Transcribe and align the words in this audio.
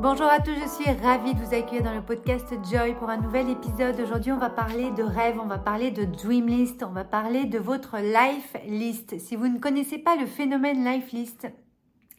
Bonjour 0.00 0.28
à 0.28 0.38
tous, 0.38 0.54
je 0.54 0.68
suis 0.68 0.92
ravie 1.02 1.34
de 1.34 1.40
vous 1.40 1.54
accueillir 1.54 1.82
dans 1.82 1.92
le 1.92 2.02
podcast 2.02 2.54
Joy 2.70 2.94
pour 2.94 3.10
un 3.10 3.16
nouvel 3.16 3.50
épisode. 3.50 3.98
Aujourd'hui, 3.98 4.30
on 4.30 4.38
va 4.38 4.48
parler 4.48 4.92
de 4.92 5.02
rêve, 5.02 5.40
on 5.42 5.46
va 5.46 5.58
parler 5.58 5.90
de 5.90 6.04
dream 6.04 6.46
list, 6.46 6.84
on 6.84 6.92
va 6.92 7.02
parler 7.02 7.46
de 7.46 7.58
votre 7.58 7.96
life 7.98 8.54
list. 8.68 9.18
Si 9.18 9.34
vous 9.34 9.48
ne 9.48 9.58
connaissez 9.58 9.98
pas 9.98 10.14
le 10.14 10.26
phénomène 10.26 10.84
life 10.84 11.10
list, 11.10 11.48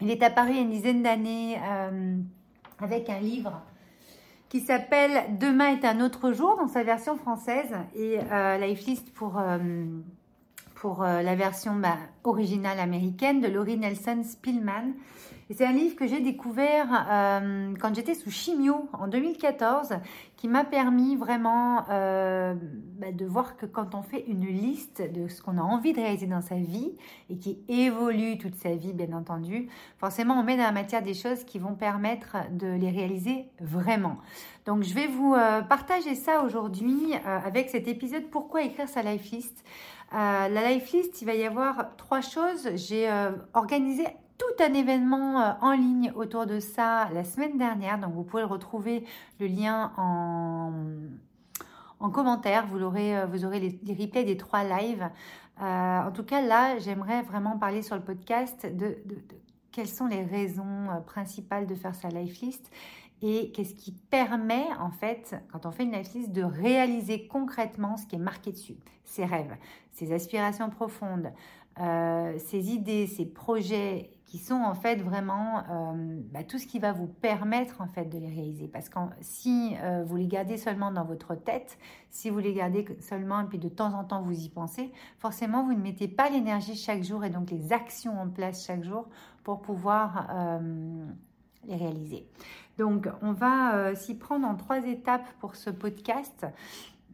il 0.01 0.11
est 0.11 0.21
apparu 0.21 0.49
il 0.49 0.55
y 0.57 0.59
a 0.59 0.61
une 0.63 0.71
dizaine 0.71 1.03
d'années 1.03 1.57
euh, 1.57 2.17
avec 2.79 3.09
un 3.09 3.19
livre 3.19 3.61
qui 4.49 4.59
s'appelle 4.59 5.37
Demain 5.39 5.77
est 5.77 5.85
un 5.85 6.01
autre 6.01 6.33
jour 6.33 6.57
dans 6.57 6.67
sa 6.67 6.83
version 6.83 7.15
française 7.15 7.73
et 7.95 8.19
euh, 8.29 8.57
life 8.57 8.85
list 8.87 9.13
pour 9.13 9.39
euh, 9.39 9.57
pour 10.79 11.03
la 11.03 11.35
version 11.35 11.75
bah, 11.75 11.97
originale 12.23 12.79
américaine 12.79 13.41
de 13.41 13.47
Laurie 13.47 13.77
Nelson 13.77 14.23
Spillman. 14.23 14.93
C'est 15.51 15.65
un 15.65 15.71
livre 15.71 15.95
que 15.95 16.05
j'ai 16.05 16.19
découvert 16.19 17.07
euh, 17.09 17.73
quand 17.81 17.95
j'étais 17.95 18.13
sous 18.13 18.29
chimio 18.29 18.87
en 18.93 19.07
2014, 19.07 19.95
qui 20.37 20.47
m'a 20.47 20.63
permis 20.63 21.15
vraiment 21.15 21.85
euh, 21.89 22.53
bah, 22.99 23.11
de 23.11 23.25
voir 23.25 23.57
que 23.57 23.65
quand 23.65 23.95
on 23.95 24.03
fait 24.03 24.25
une 24.27 24.45
liste 24.45 25.01
de 25.01 25.27
ce 25.27 25.41
qu'on 25.41 25.57
a 25.57 25.61
envie 25.61 25.91
de 25.91 25.99
réaliser 25.99 26.27
dans 26.27 26.41
sa 26.41 26.53
vie 26.53 26.91
et 27.31 27.39
qui 27.39 27.63
évolue 27.67 28.37
toute 28.37 28.53
sa 28.53 28.75
vie, 28.75 28.93
bien 28.93 29.11
entendu, 29.11 29.69
forcément 29.97 30.35
on 30.35 30.43
met 30.43 30.55
dans 30.55 30.63
la 30.63 30.71
matière 30.71 31.01
des 31.01 31.15
choses 31.15 31.43
qui 31.43 31.57
vont 31.57 31.73
permettre 31.73 32.37
de 32.51 32.67
les 32.67 32.91
réaliser 32.91 33.47
vraiment. 33.59 34.17
Donc 34.67 34.83
je 34.83 34.93
vais 34.93 35.07
vous 35.07 35.33
euh, 35.33 35.63
partager 35.63 36.13
ça 36.13 36.43
aujourd'hui 36.43 37.15
avec 37.25 37.71
cet 37.71 37.87
épisode 37.87 38.29
Pourquoi 38.29 38.61
écrire 38.61 38.87
sa 38.87 39.01
life 39.01 39.31
list? 39.31 39.65
La 40.11 40.71
life 40.71 40.91
list, 40.91 41.21
il 41.21 41.25
va 41.25 41.35
y 41.35 41.45
avoir 41.45 41.95
trois 41.97 42.21
choses. 42.21 42.69
J'ai 42.75 43.09
organisé 43.53 44.05
tout 44.39 44.63
un 44.63 44.73
événement 44.73 45.41
euh, 45.41 45.51
en 45.61 45.73
ligne 45.73 46.11
autour 46.15 46.47
de 46.47 46.59
ça 46.59 47.09
la 47.13 47.23
semaine 47.23 47.57
dernière. 47.57 47.99
Donc 47.99 48.13
vous 48.13 48.23
pouvez 48.23 48.43
retrouver 48.43 49.03
le 49.39 49.47
lien 49.47 49.91
en, 49.97 50.71
en 51.99 52.09
commentaire. 52.09 52.65
Vous, 52.65 52.81
aurez, 52.81 53.17
euh, 53.17 53.27
les, 53.27 53.93
replays 53.93 54.23
des 54.23 54.37
trois 54.37 54.63
lives. 54.63 55.07
Euh, 55.61 56.01
en 56.07 56.11
tout 56.11 56.23
cas, 56.23 56.41
là, 56.41 56.79
j'aimerais 56.79 57.21
vraiment 57.21 57.59
parler 57.59 57.81
sur 57.81 57.95
le 57.95 58.01
podcast 58.01 58.65
de, 58.65 58.97
quelles 59.71 59.89
sont 59.89 60.07
les 60.07 60.23
raisons 60.23 60.87
principales 61.05 61.67
de 61.67 61.75
faire 61.75 61.93
sa 61.93 62.07
life 62.07 62.39
list 62.41 62.71
et 63.21 63.51
qu'est-ce 63.51 63.75
qui 63.75 63.91
permet 63.91 64.65
en 64.79 64.91
fait, 64.91 65.35
quand 65.51 65.65
on 65.65 65.71
fait 65.71 65.83
une 65.83 65.91
life 65.91 66.13
list, 66.13 66.31
de 66.31 66.43
réaliser 66.43 67.27
concrètement 67.27 67.97
ce 67.97 68.05
qui 68.05 68.15
est 68.15 68.19
marqué 68.19 68.51
dessus, 68.51 68.77
ses 69.03 69.25
rêves, 69.25 69.55
ses 69.91 70.13
aspirations 70.13 70.69
profondes, 70.69 71.31
ses 71.77 72.71
idées, 72.73 73.07
ses 73.07 73.25
projets 73.25 74.09
qui 74.29 74.37
sont 74.37 74.61
en 74.61 74.75
fait 74.75 74.97
vraiment 74.97 75.63
euh, 75.71 76.21
bah, 76.31 76.43
tout 76.43 76.59
ce 76.59 76.67
qui 76.67 76.77
va 76.77 76.93
vous 76.93 77.07
permettre 77.07 77.81
en 77.81 77.87
fait 77.87 78.05
de 78.05 78.19
les 78.19 78.27
réaliser. 78.27 78.67
Parce 78.67 78.87
que 78.87 78.99
si 79.21 79.75
euh, 79.81 80.03
vous 80.05 80.17
les 80.17 80.27
gardez 80.27 80.57
seulement 80.57 80.91
dans 80.91 81.03
votre 81.03 81.33
tête, 81.33 81.79
si 82.11 82.29
vous 82.29 82.37
les 82.37 82.53
gardez 82.53 82.85
seulement 82.99 83.41
et 83.41 83.45
puis 83.45 83.57
de 83.57 83.69
temps 83.69 83.91
en 83.93 84.03
temps 84.03 84.21
vous 84.21 84.39
y 84.39 84.49
pensez, 84.49 84.91
forcément 85.17 85.63
vous 85.63 85.73
ne 85.73 85.81
mettez 85.81 86.07
pas 86.07 86.29
l'énergie 86.29 86.75
chaque 86.75 87.01
jour 87.01 87.25
et 87.25 87.31
donc 87.31 87.49
les 87.49 87.73
actions 87.73 88.21
en 88.21 88.29
place 88.29 88.63
chaque 88.63 88.83
jour 88.83 89.07
pour 89.43 89.63
pouvoir 89.63 90.27
euh, 90.31 91.07
les 91.65 91.75
réaliser. 91.75 92.27
Donc 92.77 93.09
on 93.21 93.33
va 93.33 93.93
s'y 93.95 94.15
prendre 94.15 94.47
en 94.47 94.55
trois 94.55 94.85
étapes 94.85 95.27
pour 95.39 95.55
ce 95.55 95.69
podcast. 95.69 96.45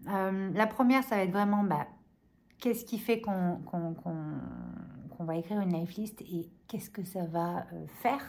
la 0.05 0.67
première, 0.67 1.03
ça 1.03 1.15
va 1.15 1.23
être 1.23 1.31
vraiment 1.31 1.63
bah, 1.63 1.87
qu'est-ce 2.59 2.85
qui 2.85 2.99
fait 2.99 3.21
qu'on 3.21 3.59
on 5.19 5.23
va 5.23 5.35
écrire 5.35 5.59
une 5.59 5.73
life 5.73 5.95
list 5.95 6.21
et 6.21 6.49
qu'est-ce 6.67 6.89
que 6.89 7.03
ça 7.03 7.25
va 7.25 7.65
euh, 7.73 7.85
faire, 8.01 8.21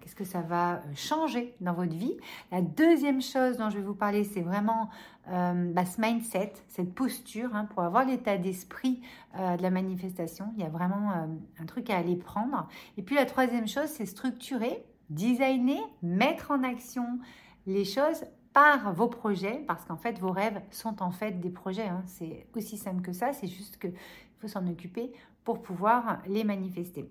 qu'est-ce 0.00 0.14
que 0.14 0.24
ça 0.24 0.40
va 0.40 0.74
euh, 0.74 0.78
changer 0.94 1.54
dans 1.60 1.72
votre 1.72 1.94
vie? 1.94 2.16
La 2.50 2.62
deuxième 2.62 3.22
chose 3.22 3.58
dont 3.58 3.70
je 3.70 3.76
vais 3.76 3.82
vous 3.82 3.94
parler, 3.94 4.24
c'est 4.24 4.40
vraiment 4.40 4.90
euh, 5.28 5.72
bah, 5.72 5.84
ce 5.84 6.00
mindset, 6.00 6.54
cette 6.68 6.94
posture 6.94 7.54
hein, 7.54 7.66
pour 7.66 7.82
avoir 7.82 8.04
l'état 8.04 8.36
d'esprit 8.36 9.02
de 9.34 9.62
la 9.62 9.70
manifestation. 9.70 10.52
Il 10.56 10.62
y 10.62 10.66
a 10.66 10.68
vraiment 10.68 11.10
un 11.58 11.64
truc 11.64 11.88
à 11.88 11.96
aller 11.96 12.16
prendre. 12.16 12.68
Et 12.98 13.02
puis 13.02 13.14
la 13.14 13.24
troisième 13.24 13.66
chose, 13.66 13.86
c'est 13.86 14.04
structurer, 14.04 14.84
designer, 15.10 15.80
mettre 16.02 16.50
en 16.50 16.62
action 16.62 17.18
les 17.66 17.84
choses 17.84 18.24
par 18.52 18.92
vos 18.92 19.08
projets, 19.08 19.64
parce 19.66 19.84
qu'en 19.84 19.96
fait, 19.96 20.18
vos 20.18 20.30
rêves 20.30 20.60
sont 20.70 21.02
en 21.02 21.10
fait 21.10 21.40
des 21.40 21.50
projets. 21.50 21.88
Hein. 21.88 22.02
C'est 22.06 22.46
aussi 22.54 22.76
simple 22.76 23.02
que 23.02 23.12
ça, 23.12 23.32
c'est 23.32 23.46
juste 23.46 23.78
qu'il 23.78 23.94
faut 24.38 24.48
s'en 24.48 24.66
occuper 24.66 25.12
pour 25.44 25.62
pouvoir 25.62 26.20
les 26.26 26.44
manifester. 26.44 27.10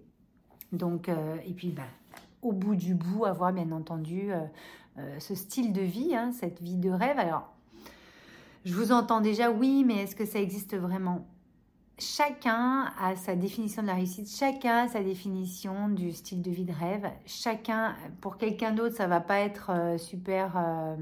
Donc, 0.71 1.09
euh, 1.09 1.37
et 1.45 1.53
puis, 1.53 1.69
bah, 1.69 1.83
au 2.41 2.51
bout 2.51 2.75
du 2.75 2.93
bout, 2.93 3.25
avoir 3.25 3.51
bien 3.53 3.71
entendu 3.71 4.31
euh, 4.31 4.39
euh, 4.97 5.19
ce 5.19 5.35
style 5.35 5.73
de 5.73 5.81
vie, 5.81 6.15
hein, 6.15 6.31
cette 6.31 6.61
vie 6.61 6.77
de 6.77 6.89
rêve. 6.89 7.19
Alors, 7.19 7.51
je 8.65 8.75
vous 8.75 8.91
entends 8.91 9.21
déjà, 9.21 9.51
oui, 9.51 9.83
mais 9.85 10.03
est-ce 10.03 10.15
que 10.15 10.25
ça 10.25 10.39
existe 10.39 10.75
vraiment? 10.75 11.27
Chacun 11.97 12.91
a 12.99 13.15
sa 13.15 13.35
définition 13.35 13.83
de 13.83 13.87
la 13.87 13.93
réussite, 13.93 14.27
chacun 14.27 14.85
a 14.85 14.87
sa 14.87 15.03
définition 15.03 15.87
du 15.89 16.11
style 16.11 16.41
de 16.41 16.49
vie 16.49 16.65
de 16.65 16.73
rêve. 16.73 17.07
Chacun, 17.25 17.95
pour 18.21 18.37
quelqu'un 18.37 18.71
d'autre, 18.71 18.95
ça 18.95 19.07
va 19.07 19.21
pas 19.21 19.39
être 19.39 19.95
super 19.99 20.97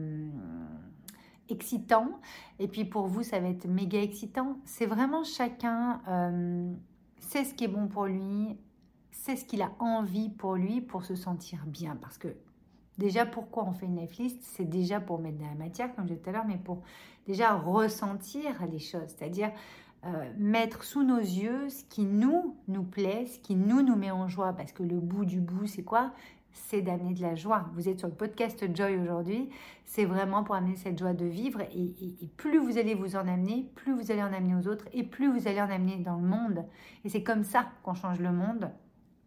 excitant, 1.47 2.19
et 2.59 2.67
puis 2.67 2.83
pour 2.83 3.07
vous, 3.07 3.23
ça 3.23 3.39
va 3.39 3.47
être 3.47 3.65
méga 3.65 4.01
excitant. 4.01 4.57
C'est 4.65 4.85
vraiment 4.85 5.23
chacun 5.23 6.01
c'est 7.29 7.43
ce 7.43 7.53
qui 7.53 7.65
est 7.65 7.69
bon 7.69 7.87
pour 7.87 8.05
lui, 8.05 8.57
c'est 9.11 9.35
ce 9.35 9.45
qu'il 9.45 9.61
a 9.61 9.71
envie 9.79 10.29
pour 10.29 10.55
lui 10.55 10.81
pour 10.81 11.03
se 11.03 11.15
sentir 11.15 11.63
bien. 11.67 11.95
Parce 11.95 12.17
que 12.17 12.29
déjà, 12.97 13.25
pourquoi 13.25 13.65
on 13.65 13.71
fait 13.71 13.85
une 13.85 13.97
life 13.97 14.17
list 14.17 14.39
C'est 14.41 14.67
déjà 14.67 14.99
pour 14.99 15.19
mettre 15.19 15.37
de 15.37 15.43
la 15.43 15.53
matière, 15.55 15.93
comme 15.93 16.05
je 16.07 16.13
disais 16.13 16.21
tout 16.21 16.29
à 16.29 16.33
l'heure, 16.33 16.47
mais 16.47 16.57
pour 16.57 16.81
déjà 17.27 17.53
ressentir 17.53 18.65
les 18.71 18.79
choses, 18.79 19.07
c'est-à-dire 19.07 19.51
euh, 20.05 20.31
mettre 20.37 20.85
sous 20.85 21.03
nos 21.03 21.19
yeux 21.19 21.67
ce 21.69 21.83
qui 21.83 22.05
nous, 22.05 22.55
nous 22.69 22.83
plaît, 22.83 23.25
ce 23.25 23.37
qui 23.39 23.55
nous, 23.55 23.81
nous 23.81 23.97
met 23.97 24.11
en 24.11 24.29
joie. 24.29 24.53
Parce 24.53 24.71
que 24.71 24.83
le 24.83 24.99
bout 24.99 25.25
du 25.25 25.41
bout, 25.41 25.67
c'est 25.67 25.83
quoi? 25.83 26.13
C'est 26.53 26.81
d'amener 26.81 27.13
de 27.13 27.21
la 27.21 27.35
joie. 27.35 27.65
Vous 27.73 27.89
êtes 27.89 27.99
sur 27.99 28.07
le 28.07 28.13
podcast 28.13 28.65
Joy 28.73 28.97
aujourd'hui, 28.97 29.49
c'est 29.85 30.05
vraiment 30.05 30.43
pour 30.43 30.55
amener 30.55 30.75
cette 30.77 30.97
joie 30.97 31.13
de 31.13 31.25
vivre 31.25 31.61
et, 31.61 31.93
plus 32.37 32.59
vous 32.59 32.77
allez 32.77 32.95
vous 32.95 33.15
en 33.15 33.27
amener, 33.27 33.69
plus 33.75 33.93
vous 33.93 34.11
allez 34.11 34.23
en 34.23 34.33
amener 34.33 34.55
aux 34.55 34.67
autres 34.67 34.85
et 34.93 35.03
plus 35.03 35.31
vous 35.31 35.47
allez 35.47 35.61
en 35.61 35.69
amener 35.69 35.97
dans 35.97 36.15
le 36.15 36.25
monde. 36.25 36.65
Et 37.03 37.09
c'est 37.09 37.23
comme 37.23 37.43
ça 37.43 37.65
qu'on 37.83 37.93
change 37.93 38.19
le 38.19 38.31
monde, 38.31 38.71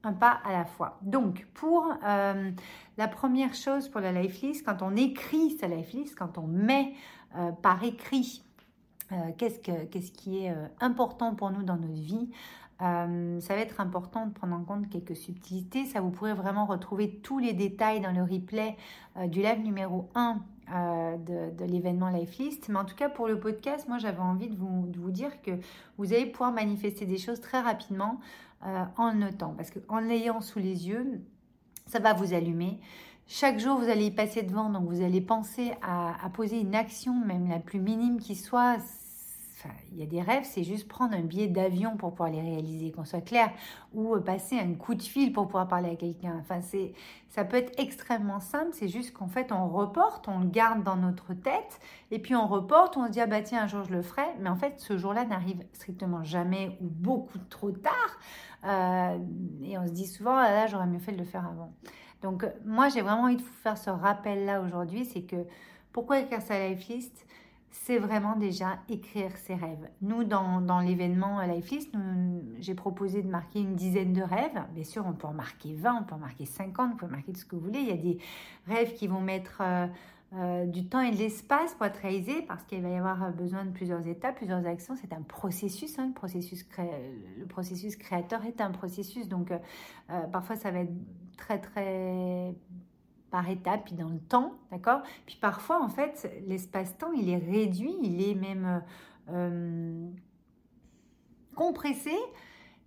un 0.05 0.13
pas 0.13 0.41
à 0.45 0.53
la 0.53 0.65
fois. 0.65 0.99
Donc, 1.03 1.47
pour 1.55 1.93
euh, 2.05 2.51
la 2.97 3.09
première 3.09 3.55
chose 3.55 3.89
pour 3.89 4.01
la 4.01 4.13
life 4.13 4.41
list, 4.41 4.65
quand 4.65 4.83
on 4.83 4.97
écrit 4.97 5.51
sa 5.59 5.69
life 5.69 5.93
list, 5.93 6.19
quand 6.19 6.39
on 6.39 6.47
met 6.47 6.95
euh, 7.37 7.53
par 7.53 7.83
écrit 7.85 8.43
euh, 9.13 9.31
qu'est-ce, 9.37 10.13
qui 10.13 10.45
est 10.45 10.55
important 10.81 11.35
pour 11.35 11.51
nous 11.51 11.63
dans 11.63 11.77
notre 11.77 12.01
vie, 12.01 12.29
euh, 12.83 13.41
ça 13.41 13.55
va 13.55 13.61
être 13.61 13.81
important 13.81 14.27
de 14.27 14.33
prendre 14.33 14.57
en 14.57 14.65
compte 14.65 14.89
quelques 14.89 15.17
subtilités. 15.17 15.85
Ça, 15.87 16.01
vous 16.01 16.11
pourrez 16.11 16.35
vraiment 16.35 16.67
retrouver 16.67 17.21
tous 17.23 17.39
les 17.39 17.53
détails 17.53 18.01
dans 18.01 18.11
le 18.11 18.23
replay 18.23 18.77
euh, 19.17 19.29
du 19.29 19.41
live 19.41 19.61
numéro 19.61 20.09
1 20.15 20.41
euh, 20.75 21.17
de, 21.17 21.65
l'événement 21.65 22.09
Life 22.09 22.39
List. 22.39 22.69
Mais 22.69 22.79
en 22.79 22.85
tout 22.85 22.97
cas, 22.97 23.09
pour 23.09 23.29
le 23.29 23.39
podcast, 23.39 23.87
moi, 23.89 23.99
j'avais 23.99 24.19
envie 24.19 24.49
de 24.49 24.57
vous, 24.57 25.11
dire 25.11 25.43
que 25.43 25.53
vous 25.97 26.13
allez 26.13 26.27
pouvoir 26.27 26.51
manifester 26.51 27.07
des 27.07 27.19
choses 27.19 27.41
très 27.41 27.61
rapidement 27.61 28.21
en 28.97 29.13
notant. 29.13 29.55
Parce 29.57 29.73
qu'en 29.73 29.99
l'ayant 29.99 30.41
sous 30.41 30.61
les 30.61 30.89
yeux, 30.89 31.21
ça 31.87 31.99
va 31.99 32.15
vous 32.15 32.33
allumer. 32.33 32.79
Chaque 33.27 33.59
jour, 33.59 33.77
vous 33.77 33.89
allez 33.89 34.07
y 34.07 34.11
passer 34.13 34.43
devant, 34.43 34.71
donc 34.71 34.85
vous 34.89 35.03
allez 35.03 35.21
penser 35.21 35.73
à 35.83 36.31
poser 36.33 36.61
une 36.61 36.77
action, 36.77 37.13
même 37.13 37.49
la 37.49 37.59
plus 37.59 37.81
minime 37.81 38.21
qui 38.21 38.37
soit 38.37 38.79
il 39.91 39.99
y 39.99 40.03
a 40.03 40.07
des 40.07 40.21
rêves, 40.21 40.45
c'est 40.45 40.65
juste 40.65 40.89
prendre 40.89 41.15
un 41.15 41.23
billet 41.23 41.49
d'avion 41.49 41.97
pour 41.97 42.11
pouvoir 42.11 42.31
les 42.31 42.41
réaliser, 42.41 42.93
qu'on 42.93 43.05
soit 43.05 43.21
clair, 43.21 43.51
ou 43.93 44.15
euh, 44.15 44.21
passer 44.21 44.59
un 44.59 44.75
coup 44.75 44.95
de 44.95 45.03
fil 45.03 45.33
pour 45.33 45.47
pouvoir 45.47 45.69
parler 45.69 45.91
à 45.91 45.97
quelqu'un. 45.97 46.37
Enfin, 46.41 46.61
c'est, 46.61 46.93
ça 47.29 47.45
peut 47.45 47.57
être 47.57 47.73
extrêmement 47.79 48.41
simple, 48.41 48.71
c'est 48.73 48.89
juste 48.89 49.13
qu'en 49.13 49.29
fait, 49.29 49.53
on 49.53 49.69
reporte, 49.69 50.29
on 50.29 50.41
le 50.41 50.47
garde 50.47 50.83
dans 50.83 50.97
notre 50.97 51.35
tête, 51.35 51.81
et 52.11 52.19
puis 52.19 52.35
on 52.35 52.47
reporte, 52.47 52.97
on 52.97 53.07
se 53.07 53.11
dit, 53.11 53.21
ah 53.21 53.27
bah 53.27 53.43
tiens, 53.43 53.65
un 53.65 53.67
jour 53.67 53.85
je 53.85 53.93
le 53.93 54.03
ferai, 54.03 54.27
mais 54.41 54.49
en 54.49 54.57
fait, 54.57 54.81
ce 54.81 54.99
jour-là 54.99 55.25
n'arrive 55.25 55.65
strictement 55.73 56.25
jamais 56.25 56.77
ou 56.81 56.87
beaucoup 56.89 57.39
trop 57.51 57.71
tard, 57.71 57.93
euh, 58.65 59.19
et 59.63 59.79
on 59.79 59.87
se 59.87 59.93
dit 59.93 60.07
souvent, 60.07 60.37
ah 60.37 60.51
là, 60.51 60.67
j'aurais 60.67 60.87
mieux 60.87 60.99
fait 60.99 61.13
de 61.13 61.19
le 61.19 61.25
faire 61.25 61.47
avant. 61.47 61.73
Donc, 62.23 62.47
moi, 62.65 62.89
j'ai 62.89 63.03
vraiment 63.03 63.25
envie 63.25 63.37
de 63.37 63.43
vous 63.43 63.53
faire 63.63 63.77
ce 63.77 63.91
rappel-là 63.91 64.61
aujourd'hui, 64.61 65.05
c'est 65.05 65.23
que 65.23 65.45
pourquoi 65.93 66.21
écrire 66.21 66.41
sa 66.41 66.69
life 66.69 66.89
list? 66.89 67.27
C'est 67.73 67.99
vraiment 67.99 68.37
déjà 68.37 68.79
écrire 68.89 69.37
ses 69.39 69.55
rêves. 69.55 69.89
Nous, 70.03 70.25
dans, 70.25 70.81
l'événement 70.81 71.41
Life 71.43 71.71
List, 71.71 71.91
j'ai 72.61 72.75
proposé 72.75 73.23
de 73.23 73.29
marquer 73.29 73.61
une 73.61 73.75
dizaine 73.75 74.13
de 74.13 74.23
rêves. 74.23 74.63
Bien 74.75 74.85
sûr, 74.85 75.05
on 75.07 75.15
peut 75.15 75.27
en 75.27 75.33
marquer 75.33 75.75
20, 75.75 76.01
on 76.01 76.05
peut 76.05 76.15
en 76.15 76.19
marquer 76.19 76.45
50, 76.45 76.93
on 76.93 76.97
peut 76.97 77.07
marquer 77.07 77.33
tout 77.33 77.41
ce 77.41 77.47
que 77.47 77.57
vous 77.57 77.63
voulez. 77.63 77.81
Il 77.81 77.89
y 77.89 77.93
a 77.93 77.97
des 77.97 78.19
rêves 78.67 78.95
qui 78.95 79.07
vont 79.07 79.21
mettre 79.21 79.63
euh, 79.63 79.87
euh, 80.35 80.67
du 80.67 80.87
temps 80.87 81.01
et 81.01 81.11
de 81.13 81.17
l'espace 81.17 81.75
pour 81.75 81.87
être 81.87 81.97
réalisés 81.97 82.43
parce 82.43 82.63
qu'il 82.65 82.83
va 82.83 82.91
y 82.91 82.97
avoir 82.97 83.33
besoin 83.33 83.65
de 83.65 83.71
plusieurs 83.71 84.07
étapes, 84.07 84.37
plusieurs 84.37 84.67
actions. 84.67 84.95
C'est 84.95 85.15
un 85.15 85.23
processus. 85.23 85.99
Hein, 85.99 86.09
le, 86.09 86.13
processus 86.13 86.67
le 87.39 87.47
processus 87.47 87.97
créateur 87.97 88.45
est 88.45 88.61
un 88.61 88.71
processus. 88.71 89.29
Donc, 89.29 89.51
euh, 89.51 90.27
parfois, 90.31 90.57
ça 90.57 90.71
va 90.71 90.81
être 90.81 90.93
très, 91.39 91.59
très 91.59 92.55
par 93.33 93.49
étapes, 93.49 93.87
puis 93.87 93.95
dans 93.95 94.11
le 94.11 94.21
temps, 94.21 94.53
d'accord? 94.71 95.03
Puis 95.27 95.39
parfois, 95.41 95.83
en 95.83 95.89
fait, 95.89 96.31
l'espace-temps, 96.47 97.13
il 97.13 97.31
est 97.31 97.39
réduit, 97.39 97.97
il 98.03 98.23
est 98.23 98.35
même 98.35 98.83
euh, 99.31 100.09
compressé, 101.57 102.15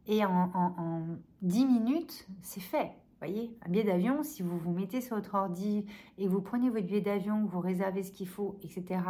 et 0.07 0.24
en, 0.24 0.51
en, 0.53 1.01
10 1.42 1.65
minutes, 1.65 2.27
c'est 2.44 2.62
fait. 2.62 2.86
Vous 2.86 3.27
voyez, 3.27 3.57
un 3.65 3.69
billet 3.69 3.83
d'avion, 3.83 4.21
si 4.21 4.44
vous 4.44 4.57
vous 4.57 4.71
mettez 4.71 5.01
sur 5.01 5.15
votre 5.15 5.33
ordi 5.33 5.86
et 6.19 6.27
vous 6.27 6.42
prenez 6.42 6.69
votre 6.69 6.86
billet 6.86 7.01
d'avion, 7.01 7.45
vous 7.45 7.59
réservez 7.59 8.03
ce 8.03 8.12
qu'il 8.12 8.27
faut, 8.27 8.56
etc., 8.62 9.01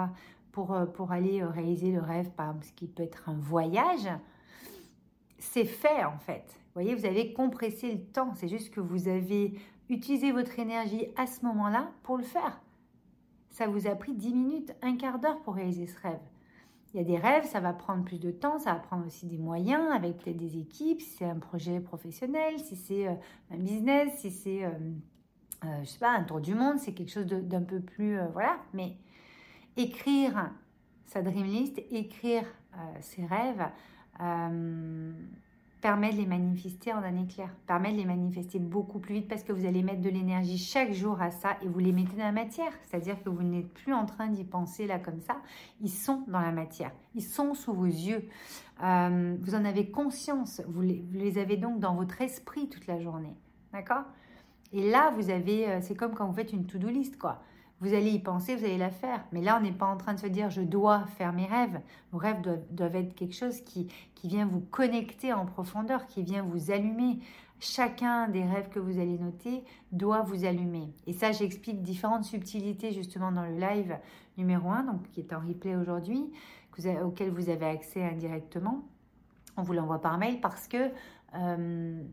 pour, 0.53 0.73
euh, 0.73 0.85
pour 0.85 1.11
aller 1.11 1.41
euh, 1.41 1.49
réaliser 1.49 1.91
le 1.91 1.99
rêve, 1.99 2.29
par 2.31 2.55
ce 2.63 2.71
qui 2.71 2.87
peut 2.87 3.03
être 3.03 3.27
un 3.27 3.37
voyage, 3.37 4.07
c'est 5.37 5.65
fait 5.65 6.05
en 6.05 6.17
fait. 6.17 6.45
Vous 6.47 6.81
voyez, 6.81 6.95
vous 6.95 7.05
avez 7.05 7.33
compressé 7.33 7.91
le 7.91 7.99
temps. 7.99 8.33
C'est 8.35 8.47
juste 8.47 8.73
que 8.73 8.79
vous 8.79 9.09
avez 9.09 9.59
utilisé 9.89 10.31
votre 10.31 10.59
énergie 10.59 11.07
à 11.15 11.27
ce 11.27 11.45
moment-là 11.45 11.91
pour 12.03 12.17
le 12.17 12.23
faire. 12.23 12.59
Ça 13.49 13.67
vous 13.67 13.87
a 13.87 13.95
pris 13.95 14.13
10 14.13 14.33
minutes, 14.33 14.75
un 14.81 14.97
quart 14.97 15.19
d'heure 15.19 15.41
pour 15.41 15.55
réaliser 15.55 15.87
ce 15.87 15.99
rêve. 16.01 16.19
Il 16.93 16.97
y 16.97 17.01
a 17.01 17.03
des 17.03 17.17
rêves, 17.17 17.45
ça 17.45 17.59
va 17.59 17.73
prendre 17.73 18.05
plus 18.05 18.19
de 18.19 18.31
temps, 18.31 18.57
ça 18.57 18.71
va 18.73 18.79
prendre 18.79 19.05
aussi 19.05 19.25
des 19.25 19.37
moyens 19.37 19.91
avec 19.93 20.29
des 20.29 20.57
équipes, 20.57 21.01
si 21.01 21.09
c'est 21.17 21.25
un 21.25 21.39
projet 21.39 21.81
professionnel, 21.81 22.57
si 22.57 22.77
c'est 22.77 23.07
euh, 23.07 23.13
un 23.51 23.57
business, 23.57 24.13
si 24.19 24.31
c'est, 24.31 24.63
euh, 24.63 24.69
euh, 25.65 25.79
je 25.83 25.89
sais 25.89 25.99
pas, 25.99 26.11
un 26.11 26.23
tour 26.23 26.39
du 26.39 26.55
monde, 26.55 26.79
c'est 26.79 26.93
quelque 26.93 27.11
chose 27.11 27.25
d'un 27.25 27.63
peu 27.63 27.81
plus, 27.81 28.17
voilà. 28.31 28.59
Mais 28.73 28.95
écrire 29.75 30.51
sa 31.05 31.21
dream 31.21 31.45
list, 31.45 31.81
écrire 31.91 32.45
ses 33.01 33.25
rêves, 33.25 33.65
permet 35.85 36.11
de 36.11 36.17
les 36.17 36.25
manifester 36.25 36.93
en 36.93 37.03
un 37.03 37.15
éclair, 37.21 37.47
permet 37.67 37.91
de 37.91 37.97
les 37.97 38.05
manifester 38.05 38.57
beaucoup 38.57 38.97
plus 38.97 39.13
vite 39.13 39.27
parce 39.27 39.43
que 39.43 39.51
vous 39.51 39.67
allez 39.67 39.83
mettre 39.83 40.01
de 40.01 40.09
l'énergie 40.09 40.57
chaque 40.57 40.93
jour 40.93 41.21
à 41.21 41.29
ça 41.29 41.57
et 41.61 41.67
vous 41.67 41.77
les 41.77 41.91
mettez 41.91 42.17
dans 42.17 42.23
la 42.23 42.31
matière. 42.31 42.71
C'est-à-dire 42.81 43.21
que 43.23 43.29
vous 43.29 43.43
n'êtes 43.43 43.71
plus 43.71 43.93
en 43.93 44.07
train 44.07 44.29
d'y 44.29 44.45
penser 44.45 44.87
là 44.87 44.97
comme 44.97 45.19
ça. 45.19 45.37
Ils 45.81 45.91
sont 45.91 46.23
dans 46.27 46.39
la 46.39 46.51
matière, 46.51 46.91
ils 47.13 47.21
sont 47.21 47.53
sous 47.53 47.71
vos 47.71 47.85
yeux. 47.85 48.27
Euh, 48.81 49.37
vous 49.39 49.53
en 49.53 49.63
avez 49.63 49.91
conscience, 49.91 50.59
vous 50.67 50.81
les, 50.81 51.05
vous 51.07 51.19
les, 51.19 51.37
avez 51.37 51.55
donc 51.55 51.79
dans 51.79 51.93
votre 51.93 52.19
esprit 52.19 52.67
toute 52.67 52.87
la 52.87 52.99
journée. 52.99 53.35
D'accord? 53.71 54.05
Et 54.73 54.89
là, 54.89 55.11
vous 55.11 55.29
avez, 55.29 55.69
euh, 55.69 55.81
c'est 55.81 55.93
comme 55.93 56.15
quand 56.15 56.25
vous 56.25 56.33
faites 56.33 56.51
une 56.51 56.65
to-do 56.65 56.89
list, 56.89 57.19
quoi. 57.19 57.43
Vous 57.81 57.93
allez 57.93 58.11
y 58.11 58.19
penser, 58.19 58.55
vous 58.55 58.63
allez 58.63 58.77
la 58.77 58.89
faire. 58.89 59.25
Mais 59.31 59.41
là, 59.41 59.57
on 59.59 59.63
n'est 59.63 59.71
pas 59.71 59.85
en 59.85 59.97
train 59.97 60.13
de 60.13 60.19
se 60.19 60.27
dire 60.27 60.49
je 60.49 60.61
dois 60.61 61.05
faire 61.17 61.33
mes 61.33 61.45
rêves. 61.45 61.81
Vos 62.11 62.17
rêves 62.17 62.41
doivent, 62.71 62.95
être 62.95 63.13
quelque 63.15 63.35
chose 63.35 63.61
qui, 63.61 63.87
qui 64.15 64.27
vient 64.27 64.45
vous 64.45 64.61
connecter 64.61 65.33
en 65.33 65.45
profondeur, 65.45 66.07
qui 66.07 66.23
vient 66.23 66.43
vous 66.43 66.71
allumer. 66.71 67.19
Chacun 67.59 68.27
des 68.29 68.43
rêves 68.43 68.69
que 68.69 68.79
vous 68.79 68.99
allez 68.99 69.17
noter 69.17 69.63
doit 69.91 70.21
vous 70.21 70.45
allumer. 70.45 70.93
Et 71.07 71.13
ça, 71.13 71.31
j'explique 71.31 71.81
différentes 71.81 72.23
subtilités 72.23 72.91
justement 72.91 73.31
dans 73.31 73.45
le 73.45 73.57
live 73.57 73.97
numéro 74.37 74.69
1, 74.69 74.83
donc 74.83 75.09
qui 75.11 75.21
est 75.21 75.33
en 75.33 75.39
replay 75.39 75.75
aujourd'hui, 75.75 76.31
auquel 77.03 77.29
vous 77.29 77.49
avez 77.49 77.65
accès 77.65 78.03
indirectement. 78.03 78.83
On 79.57 79.63
vous 79.63 79.73
l'envoie 79.73 80.01
par 80.01 80.17
mail 80.17 80.41
parce 80.41 80.67
que 80.67 80.91
euh, 81.35 82.03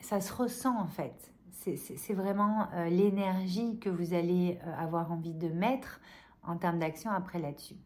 ça 0.00 0.20
se 0.20 0.32
ressent 0.32 0.78
en 0.78 0.86
fait 0.86 1.32
c'est 1.58 2.14
vraiment 2.14 2.68
euh, 2.74 2.88
l'énergie 2.88 3.78
que 3.78 3.88
vous 3.88 4.14
allez 4.14 4.58
euh, 4.64 4.74
avoir 4.78 5.12
envie 5.12 5.34
de 5.34 5.48
mettre 5.48 6.00
en 6.42 6.56
termes 6.56 6.78
d'action 6.78 7.10
après 7.10 7.38
là-dessus. 7.38 7.76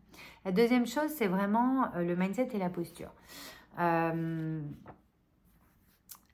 La 0.44 0.52
deuxième 0.52 0.86
chose, 0.86 1.10
c'est 1.10 1.26
vraiment 1.26 1.92
euh, 1.94 2.02
le 2.04 2.14
mindset 2.14 2.48
et 2.52 2.58
la 2.58 2.70
posture. 2.70 3.10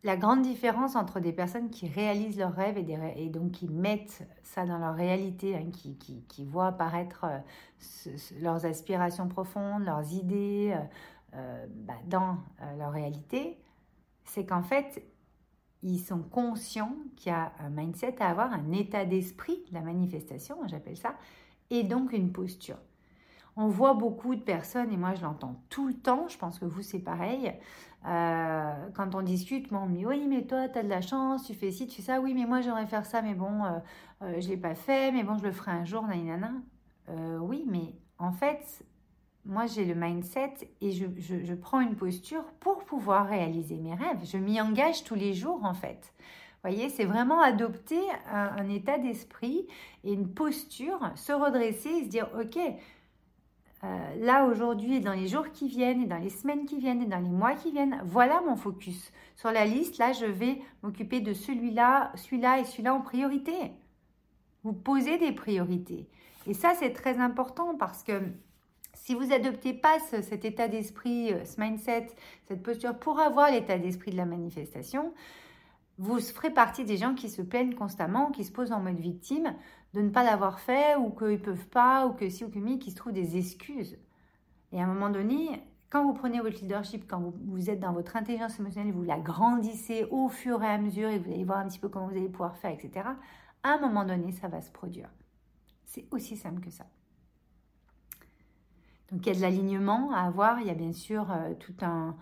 la 0.04 0.16
grande 0.16 0.42
différence 0.42 0.96
entre 0.96 1.20
des 1.20 1.32
personnes 1.32 1.70
qui 1.70 1.88
réalisent 1.88 2.38
leurs 2.38 2.54
rêves 2.54 2.78
et, 2.78 3.28
donc 3.28 3.52
qui 3.52 3.68
mettent 3.68 4.26
ça 4.42 4.64
dans 4.64 4.78
leur 4.78 4.94
réalité, 4.94 5.56
hein, 5.56 5.70
qui, 5.70 6.44
voient 6.44 6.68
apparaître 6.68 7.26
leurs 8.40 8.64
aspirations 8.64 9.28
profondes, 9.28 9.84
leurs 9.84 10.12
idées 10.12 10.74
bah, 11.32 11.98
dans 12.06 12.38
leur 12.78 12.92
réalité, 12.92 13.58
c'est 14.24 14.46
qu'en 14.46 14.62
fait, 14.62 15.02
ils 15.82 16.00
sont 16.00 16.22
conscients 16.22 16.94
qu'il 17.16 17.30
y 17.30 17.34
a 17.34 17.52
un 17.60 17.70
mindset 17.70 18.20
à 18.20 18.30
avoir, 18.30 18.52
un 18.52 18.72
état 18.72 19.04
d'esprit, 19.04 19.62
la 19.72 19.80
manifestation, 19.80 20.56
j'appelle 20.66 20.96
ça, 20.96 21.14
et 21.70 21.82
donc 21.82 22.12
une 22.12 22.32
posture. 22.32 22.78
On 23.56 23.68
voit 23.68 23.94
beaucoup 23.94 24.34
de 24.34 24.40
personnes, 24.40 24.92
et 24.92 24.96
moi 24.96 25.14
je 25.14 25.22
l'entends 25.22 25.60
tout 25.68 25.88
le 25.88 25.94
temps, 25.94 26.28
je 26.28 26.38
pense 26.38 26.58
que 26.58 26.64
vous 26.64 26.82
c'est 26.82 27.00
pareil, 27.00 27.52
euh, 28.06 28.88
quand 28.94 29.14
on 29.14 29.22
discute, 29.22 29.72
on 29.72 29.86
me 29.86 29.96
dit 29.96 30.06
oui 30.06 30.26
mais 30.28 30.46
toi 30.46 30.68
tu 30.68 30.78
as 30.78 30.82
de 30.82 30.88
la 30.88 31.00
chance, 31.00 31.44
tu 31.44 31.54
fais 31.54 31.72
ci, 31.72 31.86
tu 31.86 31.96
fais 31.96 32.12
ça, 32.12 32.20
oui 32.20 32.34
mais 32.34 32.46
moi 32.46 32.60
j'aimerais 32.60 32.86
faire 32.86 33.04
ça, 33.04 33.22
mais 33.22 33.34
bon 33.34 33.64
euh, 33.64 33.78
euh, 34.22 34.40
je 34.40 34.46
ne 34.46 34.52
l'ai 34.52 34.56
pas 34.56 34.74
fait, 34.74 35.10
mais 35.12 35.24
bon 35.24 35.36
je 35.38 35.44
le 35.44 35.52
ferai 35.52 35.72
un 35.72 35.84
jour, 35.84 36.06
nanana. 36.06 36.52
oui 37.40 37.64
mais 37.66 37.94
en 38.18 38.32
fait 38.32 38.84
moi 39.44 39.66
j'ai 39.66 39.84
le 39.84 39.94
mindset 39.94 40.54
et 40.80 40.92
je, 40.92 41.54
prends 41.54 41.80
une 41.80 41.96
posture 41.96 42.44
pour 42.60 42.84
pouvoir 42.84 43.26
réaliser 43.26 43.76
mes 43.76 43.94
rêves. 43.94 44.24
Je 44.24 44.36
m'y 44.36 44.60
engage 44.60 45.04
tous 45.04 45.14
les 45.14 45.34
jours 45.34 45.64
en 45.64 45.74
fait. 45.74 46.12
Vous 46.18 46.70
voyez, 46.70 46.88
c'est 46.88 47.04
vraiment 47.04 47.40
adopter 47.40 48.00
un, 48.32 48.68
état 48.68 48.98
d'esprit 48.98 49.66
et 50.02 50.12
une 50.12 50.28
posture, 50.28 51.12
se 51.14 51.32
redresser 51.32 51.88
et 51.88 52.04
se 52.04 52.08
dire, 52.08 52.28
ok, 52.38 52.58
euh, 53.84 54.24
là 54.24 54.44
aujourd'hui 54.44 55.00
dans 55.00 55.12
les 55.12 55.28
jours 55.28 55.52
qui 55.52 55.68
viennent 55.68 56.02
et 56.02 56.06
dans 56.06 56.18
les 56.18 56.30
semaines 56.30 56.66
qui 56.66 56.78
viennent 56.78 57.02
et 57.02 57.06
dans 57.06 57.20
les 57.20 57.30
mois 57.30 57.54
qui 57.54 57.70
viennent, 57.70 58.00
voilà 58.04 58.40
mon 58.40 58.56
focus. 58.56 59.12
Sur 59.36 59.52
la 59.52 59.64
liste, 59.64 59.98
là, 59.98 60.12
je 60.12 60.26
vais 60.26 60.60
m'occuper 60.82 61.20
de 61.20 61.32
celui-là, 61.32 62.10
celui-là 62.16 62.58
et 62.58 62.64
celui-là 62.64 62.92
en 62.92 63.00
priorité. 63.00 63.54
Vous 64.64 64.72
posez 64.72 65.16
des 65.16 65.30
priorités. 65.30 66.08
Et 66.48 66.54
ça, 66.54 66.74
c'est 66.74 66.92
très 66.92 67.18
important 67.18 67.76
parce 67.78 68.02
que 68.02 68.20
si 69.02 69.14
vous 69.14 69.32
adoptez 69.32 69.72
pas 69.72 69.98
cet 70.00 70.44
état 70.44 70.68
d'esprit, 70.68 71.32
euh, 71.32 71.44
ce 71.44 71.60
mindset, 71.60 72.08
cette 72.46 72.62
posture 72.62 72.98
pour 72.98 73.20
avoir 73.20 73.50
l'état 73.50 73.78
d'esprit 73.78 74.10
de 74.10 74.16
la 74.16 74.26
manifestation, 74.26 75.12
vous 75.98 76.20
ferez 76.20 76.50
partie 76.50 76.84
des 76.84 76.96
gens 76.96 77.14
qui 77.14 77.28
se 77.28 77.42
plaignent 77.42 77.74
constamment, 77.74 78.30
qui 78.30 78.44
se 78.44 78.52
posent 78.52 78.72
en 78.72 78.80
mode 78.80 79.00
victime 79.00 79.54
de 79.94 80.00
ne 80.00 80.10
pas 80.10 80.22
l'avoir 80.22 80.60
fait 80.60 80.96
ou 80.96 81.10
qu'ils 81.10 81.28
ne 81.28 81.36
peuvent 81.36 81.68
pas 81.68 82.06
ou 82.06 82.12
que 82.12 82.28
si 82.28 82.44
ou 82.44 82.50
que 82.50 82.58
mi, 82.58 82.78
qui 82.78 82.90
se 82.90 82.96
trouvent 82.96 83.12
des 83.12 83.36
excuses. 83.36 83.98
Et 84.72 84.80
à 84.80 84.84
un 84.84 84.86
moment 84.86 85.10
donné, 85.10 85.62
quand 85.90 86.04
vous 86.04 86.12
prenez 86.12 86.40
votre 86.40 86.60
leadership, 86.60 87.08
quand 87.08 87.18
vous, 87.18 87.34
vous, 87.46 87.70
êtes 87.70 87.80
dans 87.80 87.92
votre 87.92 88.14
intelligence 88.16 88.60
émotionnelle, 88.60 88.92
vous 88.92 89.02
la 89.02 89.18
grandissez 89.18 90.06
au 90.10 90.28
fur 90.28 90.62
et 90.62 90.68
à 90.68 90.78
mesure 90.78 91.08
et 91.08 91.18
vous 91.18 91.32
allez 91.32 91.44
voir 91.44 91.58
un 91.58 91.68
petit 91.68 91.78
peu 91.78 91.88
comment 91.88 92.06
vous 92.06 92.16
allez 92.16 92.28
pouvoir 92.28 92.56
faire, 92.58 92.70
etc., 92.70 93.08
à 93.62 93.70
un 93.70 93.78
moment 93.78 94.04
donné, 94.04 94.30
ça 94.32 94.48
va 94.48 94.60
se 94.60 94.70
produire. 94.70 95.08
C'est 95.84 96.06
aussi 96.12 96.36
simple 96.36 96.60
que 96.60 96.70
ça. 96.70 96.86
Donc 99.12 99.24
il 99.24 99.28
y 99.28 99.32
a 99.32 99.34
de 99.34 99.40
l'alignement 99.40 100.12
à 100.12 100.20
avoir, 100.22 100.60
il 100.60 100.66
y 100.66 100.70
a 100.70 100.74
bien 100.74 100.92
sûr 100.92 101.30
euh, 101.30 101.54
tout 101.58 101.74
un, 101.82 102.14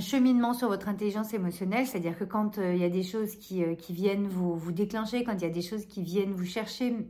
cheminement 0.00 0.52
sur 0.52 0.68
votre 0.68 0.88
intelligence 0.88 1.32
émotionnelle, 1.34 1.86
c'est-à-dire 1.86 2.18
que 2.18 2.24
quand 2.24 2.58
euh, 2.58 2.74
il 2.74 2.80
y 2.80 2.84
a 2.84 2.88
des 2.88 3.02
choses 3.02 3.36
qui, 3.36 3.62
euh, 3.62 3.74
viennent 3.90 4.26
vous, 4.26 4.72
déclencher, 4.72 5.22
quand 5.22 5.34
il 5.34 5.42
y 5.42 5.46
a 5.46 5.50
des 5.50 5.62
choses 5.62 5.86
qui 5.86 6.02
viennent 6.02 6.32
vous 6.32 6.46
chercher, 6.46 7.08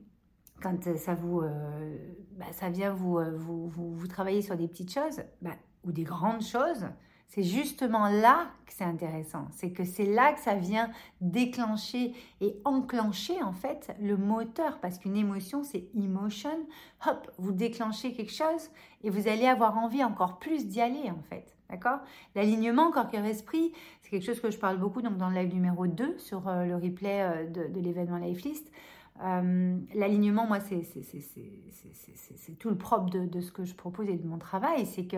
quand 0.62 0.96
ça 0.96 1.14
vous 1.14 1.42
bah, 2.38 2.46
ça 2.52 2.70
vient 2.70 2.92
vous, 2.92 3.18
vous, 3.36 3.68
vous, 3.68 4.06
travailler 4.08 4.40
sur 4.40 4.56
des 4.56 4.68
petites 4.68 4.92
choses 4.92 5.22
bah, 5.42 5.50
ou 5.84 5.92
des 5.92 6.02
grandes 6.02 6.42
choses, 6.42 6.86
c'est 7.28 7.42
justement 7.42 8.08
là 8.08 8.46
que 8.66 8.72
c'est 8.72 8.84
intéressant. 8.84 9.46
C'est 9.50 9.70
que 9.70 9.84
c'est 9.84 10.06
là 10.06 10.32
que 10.32 10.40
ça 10.40 10.54
vient 10.54 10.90
déclencher 11.20 12.14
et 12.40 12.56
enclencher 12.64 13.42
en 13.42 13.52
fait 13.52 13.94
le 14.00 14.16
moteur. 14.16 14.78
Parce 14.80 14.98
qu'une 14.98 15.16
émotion, 15.16 15.64
c'est 15.64 15.88
emotion. 15.94 16.50
Hop, 17.06 17.30
vous 17.38 17.52
déclenchez 17.52 18.12
quelque 18.12 18.32
chose 18.32 18.70
et 19.02 19.10
vous 19.10 19.28
allez 19.28 19.46
avoir 19.46 19.76
envie 19.76 20.04
encore 20.04 20.38
plus 20.38 20.66
d'y 20.66 20.80
aller 20.80 21.10
en 21.10 21.22
fait. 21.28 21.56
D'accord? 21.68 21.98
L'alignement 22.36 22.92
corps, 22.92 23.10
cœur, 23.10 23.24
esprit, 23.24 23.72
c'est 24.00 24.10
quelque 24.10 24.24
chose 24.24 24.40
que 24.40 24.52
je 24.52 24.58
parle 24.58 24.78
beaucoup 24.78 25.02
donc 25.02 25.16
dans 25.16 25.28
le 25.28 25.34
live 25.34 25.52
numéro 25.52 25.88
2 25.88 26.16
sur 26.18 26.46
euh, 26.46 26.64
le 26.64 26.76
replay 26.76 27.22
euh, 27.22 27.46
de, 27.48 27.80
l'événement 27.80 28.18
Lifelist. 28.18 28.70
Euh, 29.20 29.76
L'alignement, 29.94 30.46
moi, 30.46 30.60
c'est 30.60 30.84
tout 32.60 32.70
le 32.70 32.78
propre 32.78 33.10
de, 33.10 33.40
ce 33.40 33.50
que 33.50 33.64
je 33.64 33.74
propose 33.74 34.08
et 34.08 34.16
de 34.16 34.26
mon 34.28 34.38
travail. 34.38 34.86
C'est 34.86 35.06
que 35.06 35.16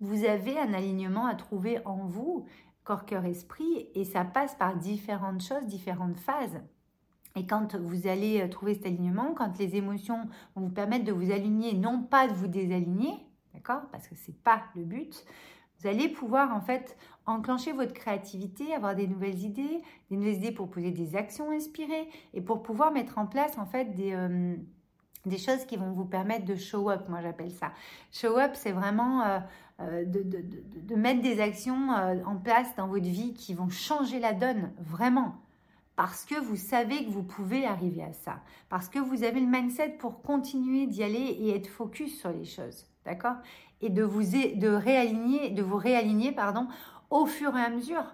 vous 0.00 0.24
avez 0.24 0.58
un 0.58 0.74
alignement 0.74 1.26
à 1.26 1.34
trouver 1.34 1.78
en 1.84 2.06
vous, 2.06 2.46
corps, 2.84 3.06
cœur, 3.06 3.24
esprit, 3.24 3.88
et 3.94 4.04
ça 4.04 4.24
passe 4.24 4.54
par 4.54 4.76
différentes 4.76 5.42
choses, 5.42 5.66
différentes 5.66 6.18
phases. 6.18 6.60
Et 7.36 7.46
quand 7.46 7.74
vous 7.74 8.06
allez 8.06 8.42
euh, 8.42 8.48
trouver 8.48 8.74
cet 8.74 8.86
alignement, 8.86 9.34
quand 9.34 9.58
les 9.58 9.76
émotions 9.76 10.28
vont 10.54 10.62
vous 10.62 10.74
permettre 10.74 11.04
de 11.04 11.12
vous 11.12 11.32
aligner, 11.32 11.74
non 11.74 12.02
pas 12.02 12.28
de 12.28 12.34
vous 12.34 12.46
désaligner, 12.46 13.12
d'accord 13.52 13.82
Parce 13.90 14.06
que 14.06 14.14
ce 14.14 14.30
n'est 14.30 14.36
pas 14.36 14.62
le 14.76 14.84
but. 14.84 15.24
Vous 15.80 15.88
allez 15.88 16.08
pouvoir 16.08 16.54
en 16.54 16.60
fait 16.60 16.96
enclencher 17.26 17.72
votre 17.72 17.92
créativité, 17.92 18.72
avoir 18.74 18.94
des 18.94 19.08
nouvelles 19.08 19.40
idées, 19.42 19.82
des 20.10 20.16
nouvelles 20.16 20.36
idées 20.36 20.52
pour 20.52 20.70
poser 20.70 20.92
des 20.92 21.16
actions 21.16 21.50
inspirées 21.50 22.08
et 22.34 22.40
pour 22.40 22.62
pouvoir 22.62 22.92
mettre 22.92 23.18
en 23.18 23.26
place 23.26 23.58
en 23.58 23.66
fait 23.66 23.94
des, 23.94 24.12
euh, 24.12 24.56
des 25.26 25.38
choses 25.38 25.64
qui 25.64 25.76
vont 25.76 25.90
vous 25.90 26.04
permettre 26.04 26.44
de 26.44 26.54
show 26.54 26.90
up, 26.90 27.08
moi 27.08 27.20
j'appelle 27.22 27.50
ça. 27.50 27.72
Show 28.12 28.38
up, 28.38 28.52
c'est 28.54 28.72
vraiment 28.72 29.22
euh, 29.22 29.38
euh, 29.80 30.04
de, 30.04 30.22
de, 30.22 30.44
de, 30.82 30.94
mettre 30.94 31.20
des 31.20 31.40
actions 31.40 31.92
euh, 31.92 32.22
en 32.24 32.36
place 32.36 32.76
dans 32.76 32.86
votre 32.86 33.08
vie 33.08 33.34
qui 33.34 33.54
vont 33.54 33.68
changer 33.68 34.20
la 34.20 34.32
donne, 34.32 34.70
vraiment. 34.78 35.34
parce 35.96 36.24
que 36.24 36.38
vous 36.40 36.56
savez 36.56 37.04
que 37.04 37.10
vous 37.10 37.24
pouvez 37.24 37.66
arriver 37.66 38.02
à 38.02 38.12
ça, 38.12 38.40
parce 38.68 38.88
que 38.88 38.98
vous 39.00 39.24
avez 39.24 39.40
le 39.40 39.46
mindset 39.46 39.96
pour 39.98 40.22
continuer 40.22 40.86
d'y 40.86 41.02
aller 41.02 41.18
et 41.18 41.56
être 41.56 41.66
focus 41.66 42.18
sur 42.20 42.30
les 42.30 42.44
choses, 42.44 42.86
d'accord? 43.04 43.36
Et 43.80 43.90
de 43.90 44.02
vous 44.02 44.22
de 44.22 44.68
réaligner, 44.68 45.50
de 45.50 45.62
vous 45.62 45.76
réaligner, 45.76 46.30
pardon, 46.32 46.68
au 47.10 47.26
fur 47.26 47.56
et 47.56 47.62
à 47.62 47.70
mesure. 47.70 48.04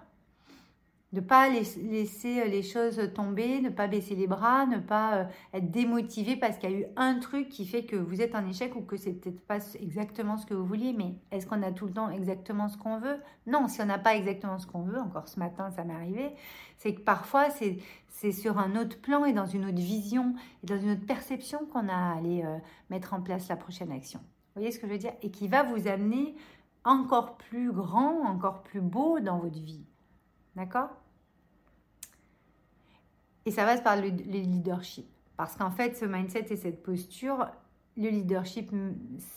Ne 1.13 1.19
pas 1.19 1.49
laisser 1.49 2.39
euh, 2.39 2.45
les 2.45 2.63
choses 2.63 3.11
tomber, 3.13 3.59
ne 3.59 3.69
pas 3.69 3.87
baisser 3.87 4.15
les 4.15 4.27
bras, 4.27 4.65
ne 4.65 4.77
pas 4.77 5.15
euh, 5.15 5.25
être 5.53 5.69
démotivé 5.69 6.37
parce 6.37 6.57
qu'il 6.57 6.71
y 6.71 6.75
a 6.75 6.79
eu 6.79 6.85
un 6.95 7.19
truc 7.19 7.49
qui 7.49 7.65
fait 7.65 7.83
que 7.83 7.97
vous 7.97 8.21
êtes 8.21 8.33
en 8.33 8.47
échec 8.47 8.73
ou 8.77 8.81
que 8.81 8.95
c'est 8.95 9.11
peut-être 9.11 9.41
pas 9.41 9.57
exactement 9.81 10.37
ce 10.37 10.45
que 10.45 10.53
vous 10.53 10.65
vouliez. 10.65 10.93
Mais 10.93 11.15
est-ce 11.31 11.45
qu'on 11.45 11.63
a 11.63 11.71
tout 11.73 11.85
le 11.85 11.91
temps 11.91 12.09
exactement 12.09 12.69
ce 12.69 12.77
qu'on 12.77 12.97
veut? 12.97 13.19
Non, 13.45 13.67
si 13.67 13.81
on 13.81 13.85
n'a 13.85 13.99
pas 13.99 14.15
exactement 14.15 14.57
ce 14.57 14.67
qu'on 14.67 14.83
veut, 14.83 14.99
encore 14.99 15.27
ce 15.27 15.37
matin 15.37 15.69
ça 15.71 15.83
m'est 15.83 15.93
arrivé, 15.93 16.31
c'est 16.77 16.95
que 16.95 17.01
parfois 17.01 17.47
c'est 17.49 18.31
sur 18.31 18.57
un 18.57 18.77
autre 18.77 19.01
plan 19.01 19.25
et 19.25 19.33
dans 19.33 19.47
une 19.47 19.65
autre 19.65 19.81
vision 19.81 20.35
et 20.63 20.67
dans 20.67 20.79
une 20.79 20.91
autre 20.91 21.05
perception 21.05 21.65
qu'on 21.65 21.89
a 21.89 21.93
à 21.93 22.17
aller 22.17 22.43
euh, 22.45 22.57
mettre 22.89 23.13
en 23.13 23.21
place 23.21 23.49
la 23.49 23.57
prochaine 23.57 23.91
action. 23.91 24.19
Vous 24.19 24.61
voyez 24.61 24.71
ce 24.71 24.79
que 24.79 24.87
je 24.87 24.93
veux 24.93 24.97
dire? 24.97 25.13
Et 25.23 25.31
qui 25.31 25.49
va 25.49 25.63
vous 25.63 25.87
amener 25.87 26.35
encore 26.85 27.35
plus 27.35 27.71
grand, 27.71 28.21
encore 28.23 28.63
plus 28.63 28.81
beau 28.81 29.19
dans 29.19 29.39
votre 29.39 29.59
vie. 29.59 29.83
D'accord? 30.55 31.00
Et 33.45 33.51
ça 33.51 33.65
passe 33.65 33.81
par 33.81 33.95
le, 33.95 34.09
leadership. 34.09 35.05
Parce 35.37 35.55
qu'en 35.55 35.71
fait, 35.71 35.97
ce 35.97 36.05
mindset 36.05 36.47
et 36.51 36.55
cette 36.55 36.83
posture, 36.83 37.47
le 37.97 38.09
leadership, 38.09 38.71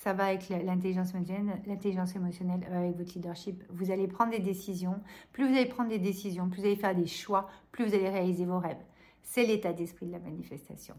ça 0.03 0.13
va 0.13 0.27
avec 0.27 0.49
l'intelligence 0.49 1.15
émotionnelle, 1.15 1.63
l'intelligence 1.67 2.15
émotionnelle 2.15 2.61
avec 2.73 2.97
votre 2.97 3.15
leadership. 3.15 3.65
Vous 3.71 3.91
allez 3.91 4.07
prendre 4.07 4.31
des 4.33 4.41
décisions. 4.41 5.01
Plus 5.33 5.49
vous 5.49 5.55
allez 5.55 5.67
prendre 5.67 5.89
des 5.89 5.99
décisions, 5.99 6.49
plus 6.49 6.61
vous 6.61 6.67
allez 6.67 6.77
faire 6.77 6.95
des 6.95 7.07
choix, 7.07 7.49
plus 7.73 7.87
vous 7.87 7.95
allez 7.95 8.09
réaliser 8.09 8.45
vos 8.45 8.59
rêves. 8.59 8.83
C'est 9.23 9.47
l'état 9.47 9.73
d'esprit 9.73 10.07
de 10.07 10.13
la 10.13 10.19
manifestation. 10.19 10.95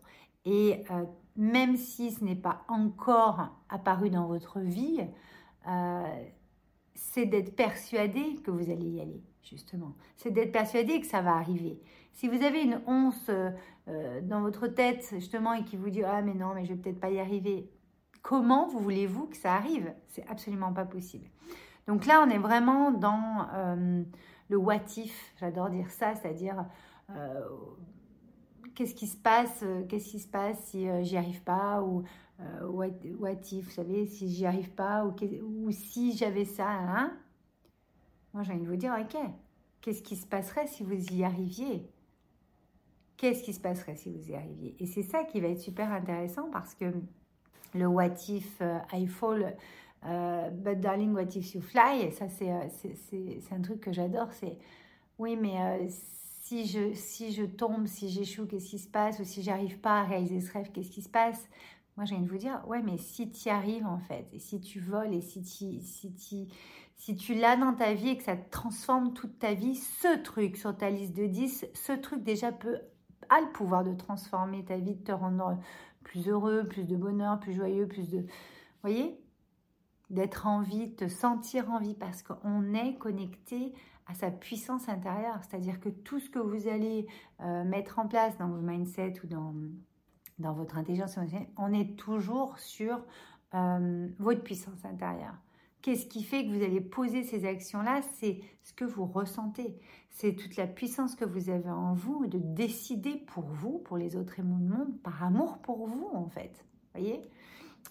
Et 0.46 0.84
euh, 0.92 1.06
même 1.36 1.76
si 1.76 2.12
ce 2.12 2.24
n'est 2.24 2.36
pas 2.36 2.64
encore 2.68 3.50
apparu 3.70 4.10
dans 4.10 4.28
votre 4.28 4.60
vie, 4.60 5.02
euh, 5.68 6.24
c'est 6.94 7.26
d'être 7.26 7.56
persuadé 7.56 8.36
que 8.44 8.52
vous 8.52 8.70
allez 8.70 8.88
y 8.88 9.02
aller, 9.02 9.22
justement. 9.50 9.96
C'est 10.18 10.32
d'être 10.32 10.52
persuadé 10.52 11.00
que 11.00 11.08
ça 11.08 11.22
va 11.22 11.36
arriver. 11.36 11.80
Si 12.12 12.28
vous 12.28 12.44
avez 12.44 12.62
une 12.62 12.82
once 12.88 13.28
euh, 13.30 13.52
euh, 13.88 14.22
dans 14.22 14.42
votre 14.42 14.68
tête, 14.68 15.10
justement, 15.12 15.54
et 15.54 15.64
qui 15.64 15.78
vous 15.78 15.90
dit 15.90 16.04
Ah, 16.04 16.22
mais 16.22 16.34
non, 16.34 16.54
mais 16.54 16.66
je 16.66 16.74
vais 16.74 16.80
peut-être 16.80 17.00
pas 17.00 17.10
y 17.10 17.20
arriver, 17.20 17.70
comment 18.22 18.68
vous 18.68 18.80
voulez-vous 18.80 19.28
que 19.28 19.38
ça 19.38 19.54
arrive? 19.54 19.94
C'est 20.08 20.26
absolument 20.28 20.74
pas 20.74 20.86
possible. 20.86 21.28
Donc 21.88 22.06
là, 22.06 22.24
on 22.26 22.30
est 22.30 22.38
vraiment 22.38 22.92
dans 22.92 23.48
euh, 23.54 24.04
le 24.50 24.58
what 24.58 24.82
if, 24.98 25.34
j'adore 25.40 25.70
dire 25.70 25.92
ça, 25.92 26.16
c'est-à-dire 26.16 26.66
qu'est-ce 28.74 28.96
qui 28.96 29.06
se 29.06 29.18
passe, 29.18 29.64
qu'est-ce 29.88 30.10
qui 30.10 30.20
se 30.20 30.28
passe 30.28 30.58
si 30.66 30.88
j'y 31.04 31.18
arrive 31.18 31.44
pas, 31.44 31.84
ou 31.84 32.04
what, 32.64 32.88
if, 33.52 33.66
vous 33.66 33.72
savez, 33.72 34.08
si 34.08 34.28
j'y 34.30 34.48
arrive 34.48 34.72
pas, 34.72 35.06
ou, 35.06 35.14
ou 35.44 35.72
si 35.72 36.18
j'avais 36.18 36.46
ça, 36.46 36.68
hein? 36.68 37.14
Moi, 38.36 38.44
j'ai 38.44 38.52
envie 38.52 38.64
de 38.64 38.68
vous 38.68 38.76
dire, 38.76 38.94
ok, 39.00 39.18
qu'est-ce 39.80 40.04
qui 40.04 40.18
se 40.18 40.28
passerait 40.28 40.68
si 40.68 40.84
vous 40.84 40.94
y 41.14 41.24
arriviez? 41.24 41.90
Qu'est-ce 43.16 43.42
qui 43.42 43.54
se 43.54 43.62
passerait 43.62 43.96
si 43.96 44.12
vous 44.12 44.30
y 44.30 44.36
arriviez? 44.36 44.76
Et 44.78 44.86
c'est 44.86 45.04
ça 45.04 45.24
qui 45.24 45.40
va 45.40 45.48
être 45.48 45.62
super 45.62 45.90
intéressant 45.90 46.50
parce 46.52 46.76
que 46.76 46.92
le 47.74 47.88
what 47.88 48.14
if 48.28 48.58
euh, 48.60 48.78
I 48.92 49.08
fall, 49.08 49.56
euh, 50.06 50.50
but 50.50 50.82
darling, 50.82 51.14
what 51.14 51.34
if 51.34 51.56
you 51.56 51.62
fly? 51.62 52.12
Ça, 52.12 52.28
c'est 52.28 52.52
un 52.52 53.62
truc 53.62 53.80
que 53.80 53.94
j'adore. 53.94 54.34
C'est 54.34 54.58
oui, 55.18 55.38
mais 55.38 55.88
si, 55.88 56.66
je, 56.66 56.94
si 56.94 57.32
je 57.32 57.44
tombe, 57.44 57.88
si 57.88 58.10
j'échoue, 58.10 58.48
qu'est-ce 58.48 58.70
qui 58.70 58.80
se 58.80 58.90
passe? 58.90 59.18
Ou 59.22 59.24
si 59.24 59.44
j'arrive 59.44 59.80
pas 59.80 60.02
à 60.02 60.04
réaliser 60.04 60.42
ce 60.42 60.52
rêve, 60.52 60.72
qu'est-ce 60.74 60.92
qui 60.92 61.02
se 61.02 61.10
passe? 61.10 61.48
Moi, 61.96 62.04
j'ai 62.04 62.16
envie 62.16 62.26
de 62.26 62.30
vous 62.30 62.38
dire, 62.38 62.62
ouais, 62.68 62.82
mais 62.82 62.98
si 62.98 63.32
tu 63.32 63.48
y 63.48 63.50
arrives 63.50 63.86
en 63.86 64.00
fait, 64.00 64.28
et 64.34 64.40
si 64.40 64.60
tu 64.60 64.82
voles, 64.82 65.14
et 65.14 65.22
si 65.22 65.42
tu, 65.42 65.80
si 65.80 66.50
si 66.96 67.16
tu 67.16 67.34
l'as 67.34 67.58
dans 67.58 67.74
ta 67.74 67.94
vie 67.94 68.10
et 68.10 68.18
que 68.18 68.24
ça 68.24 68.36
transforme 68.36 69.14
toute 69.14 69.40
ta 69.40 69.54
vie, 69.54 69.76
ce 69.76 70.22
truc 70.22 70.58
sur 70.58 70.76
ta 70.76 70.90
liste 70.90 71.16
de 71.16 71.26
10, 71.26 71.68
ce 71.74 71.92
truc 71.94 72.24
déjà 72.24 72.52
peut, 72.52 72.80
a 73.30 73.42
le 73.42 73.52
pouvoir 73.52 73.84
de 73.84 73.94
transformer 73.94 74.64
ta 74.66 74.78
vie, 74.78 74.96
de 74.96 75.04
te 75.04 75.12
rendre 75.12 75.58
plus 76.04 76.28
heureux, 76.30 76.68
plus 76.68 76.86
de 76.86 76.96
bonheur, 76.96 77.40
plus 77.40 77.54
joyeux, 77.54 77.88
plus 77.88 78.10
de... 78.10 78.26
Voyez 78.82 79.20
D'être 80.12 80.46
en 80.46 80.62
vie, 80.62 80.88
de 80.88 80.96
te 80.96 81.08
sentir 81.08 81.72
en 81.72 81.80
vie, 81.80 81.96
parce 81.96 82.22
qu'on 82.22 82.74
est 82.76 82.96
connecté 82.98 83.74
à 84.06 84.14
sa 84.14 84.30
puissance 84.30 84.88
intérieure. 84.88 85.40
C'est-à-dire 85.42 85.80
que 85.80 85.90
tout 85.90 86.20
ce 86.20 86.30
que 86.30 86.38
vous 86.38 86.68
allez 86.68 87.08
euh, 87.42 87.64
mettre 87.64 87.98
en 87.98 88.08
place 88.08 88.38
dans 88.38 88.48
vos 88.48 88.62
mindsets 88.62 89.20
ou 89.24 89.28
dans 89.28 89.56
dans 90.40 90.54
votre 90.54 90.78
intelligence 90.78 91.18
émotionnelle, 91.18 91.50
on 91.58 91.74
est 91.74 91.98
toujours 91.98 92.58
sur 92.60 93.02
euh, 93.54 94.08
votre 94.20 94.44
puissance 94.44 94.84
intérieure. 94.84 95.36
Qu'est-ce 95.86 96.08
qui 96.08 96.24
fait 96.24 96.44
que 96.44 96.50
vous 96.50 96.64
allez 96.64 96.82
poser 96.82 97.22
ces 97.22 97.46
actions-là? 97.46 98.02
C'est 98.16 98.40
ce 98.64 98.74
que 98.74 98.86
vous 98.86 99.06
ressentez. 99.06 99.78
C'est 100.10 100.34
toute 100.34 100.56
la 100.56 100.66
puissance 100.66 101.14
que 101.14 101.26
vous 101.26 101.52
avez 101.52 101.70
en 101.70 101.94
vous 101.94 102.26
de 102.26 102.40
décider 102.40 103.18
pour 103.28 103.44
vous, 103.44 103.78
pour 103.78 103.96
les 103.96 104.16
autres 104.16 104.40
et 104.40 104.42
le 104.42 104.48
monde, 104.48 105.00
par 105.04 105.22
amour 105.24 105.60
pour 105.60 105.86
vous, 105.86 106.10
en 106.12 106.28
fait. 106.28 106.66
voyez? 106.96 107.22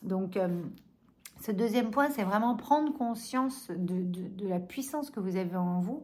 Donc, 0.02 0.36
euh, 0.36 0.64
ce 1.40 1.52
deuxième 1.52 1.92
point, 1.92 2.10
c'est 2.10 2.24
vraiment 2.24 2.56
prendre 2.56 2.92
conscience 2.92 3.70
de, 3.70 4.44
la 4.44 4.58
puissance 4.58 5.12
que 5.12 5.20
vous 5.20 5.36
avez 5.36 5.54
en 5.54 5.78
vous 5.78 6.02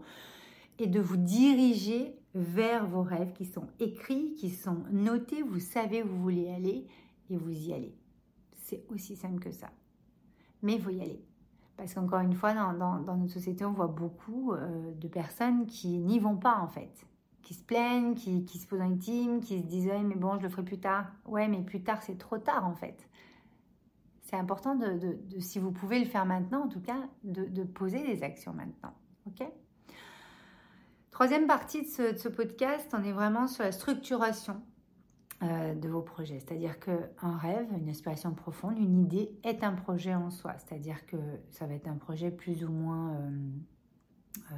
et 0.78 0.86
de 0.86 1.00
vous 1.00 1.16
diriger 1.16 2.14
vers 2.36 2.86
vos 2.86 3.02
rêves 3.02 3.32
qui 3.32 3.46
sont 3.46 3.66
écrits, 3.80 4.36
qui 4.36 4.50
sont 4.50 4.84
notés, 4.92 5.42
vous 5.42 5.58
savez 5.58 6.04
où 6.04 6.06
vous 6.06 6.22
voulez 6.22 6.50
aller 6.52 6.86
et 7.30 7.36
vous 7.36 7.50
y 7.50 7.72
allez. 7.72 7.96
C'est 8.54 8.84
aussi 8.90 9.16
simple 9.16 9.40
que 9.40 9.50
ça. 9.50 9.72
Mais 10.62 10.78
faut 10.78 10.90
y 10.90 11.00
aller. 11.00 11.24
Parce 11.80 11.94
qu'encore 11.94 12.20
une 12.20 12.34
fois, 12.34 12.52
dans, 12.52 13.16
notre 13.16 13.32
société, 13.32 13.64
on 13.64 13.72
voit 13.72 13.86
beaucoup 13.86 14.52
euh, 14.52 14.92
de 14.92 15.08
personnes 15.08 15.64
qui 15.64 15.96
n'y 15.96 16.18
vont 16.18 16.36
pas 16.36 16.58
en 16.58 16.68
fait. 16.68 17.06
Qui 17.40 17.54
se 17.54 17.64
plaignent, 17.64 18.14
qui, 18.14 18.46
se 18.46 18.66
posent 18.66 18.82
un 18.82 18.96
team, 18.96 19.40
qui 19.40 19.60
se 19.62 19.66
disent 19.66 19.90
mais 20.04 20.14
bon, 20.14 20.36
je 20.36 20.42
le 20.42 20.50
ferai 20.50 20.62
plus 20.62 20.78
tard. 20.78 21.06
Ouais, 21.24 21.48
mais 21.48 21.62
plus 21.62 21.82
tard, 21.82 22.02
c'est 22.02 22.18
trop 22.18 22.36
tard 22.36 22.66
en 22.66 22.74
fait. 22.74 23.08
C'est 24.20 24.36
important 24.36 24.74
de, 24.74 25.18
si 25.38 25.58
vous 25.58 25.72
pouvez 25.72 25.98
le 25.98 26.04
faire 26.04 26.26
maintenant, 26.26 26.64
en 26.64 26.68
tout 26.68 26.82
cas, 26.82 27.08
de, 27.24 27.46
de 27.46 27.62
poser 27.62 28.02
des 28.02 28.22
actions 28.22 28.52
maintenant. 28.52 28.92
Ok? 29.26 29.42
Troisième 31.10 31.46
partie 31.46 31.82
de 31.82 32.16
ce, 32.16 32.28
podcast, 32.28 32.94
on 32.98 33.02
est 33.02 33.12
vraiment 33.12 33.46
sur 33.46 33.64
la 33.64 33.72
structuration 33.72 34.62
euh, 35.42 35.74
de 35.74 35.88
vos 35.88 36.02
projets. 36.02 36.38
C'est-à-dire 36.38 36.78
qu'un 36.78 37.38
rêve, 37.38 37.66
une 37.74 37.88
aspiration 37.88 38.34
profonde, 38.34 38.78
une 38.78 38.98
idée 38.98 39.38
est 39.42 39.64
un 39.64 39.72
projet 39.72 40.14
en 40.14 40.28
soi. 40.28 40.52
C'est-à-dire 40.58 41.06
que 41.06 41.16
ça 41.50 41.66
va 41.66 41.72
être 41.72 41.88
un 41.88 41.96
projet 41.96 42.30
plus 42.30 42.62
ou 42.62 42.70
moins 42.70 43.14
euh, 43.14 43.30
euh, 44.52 44.54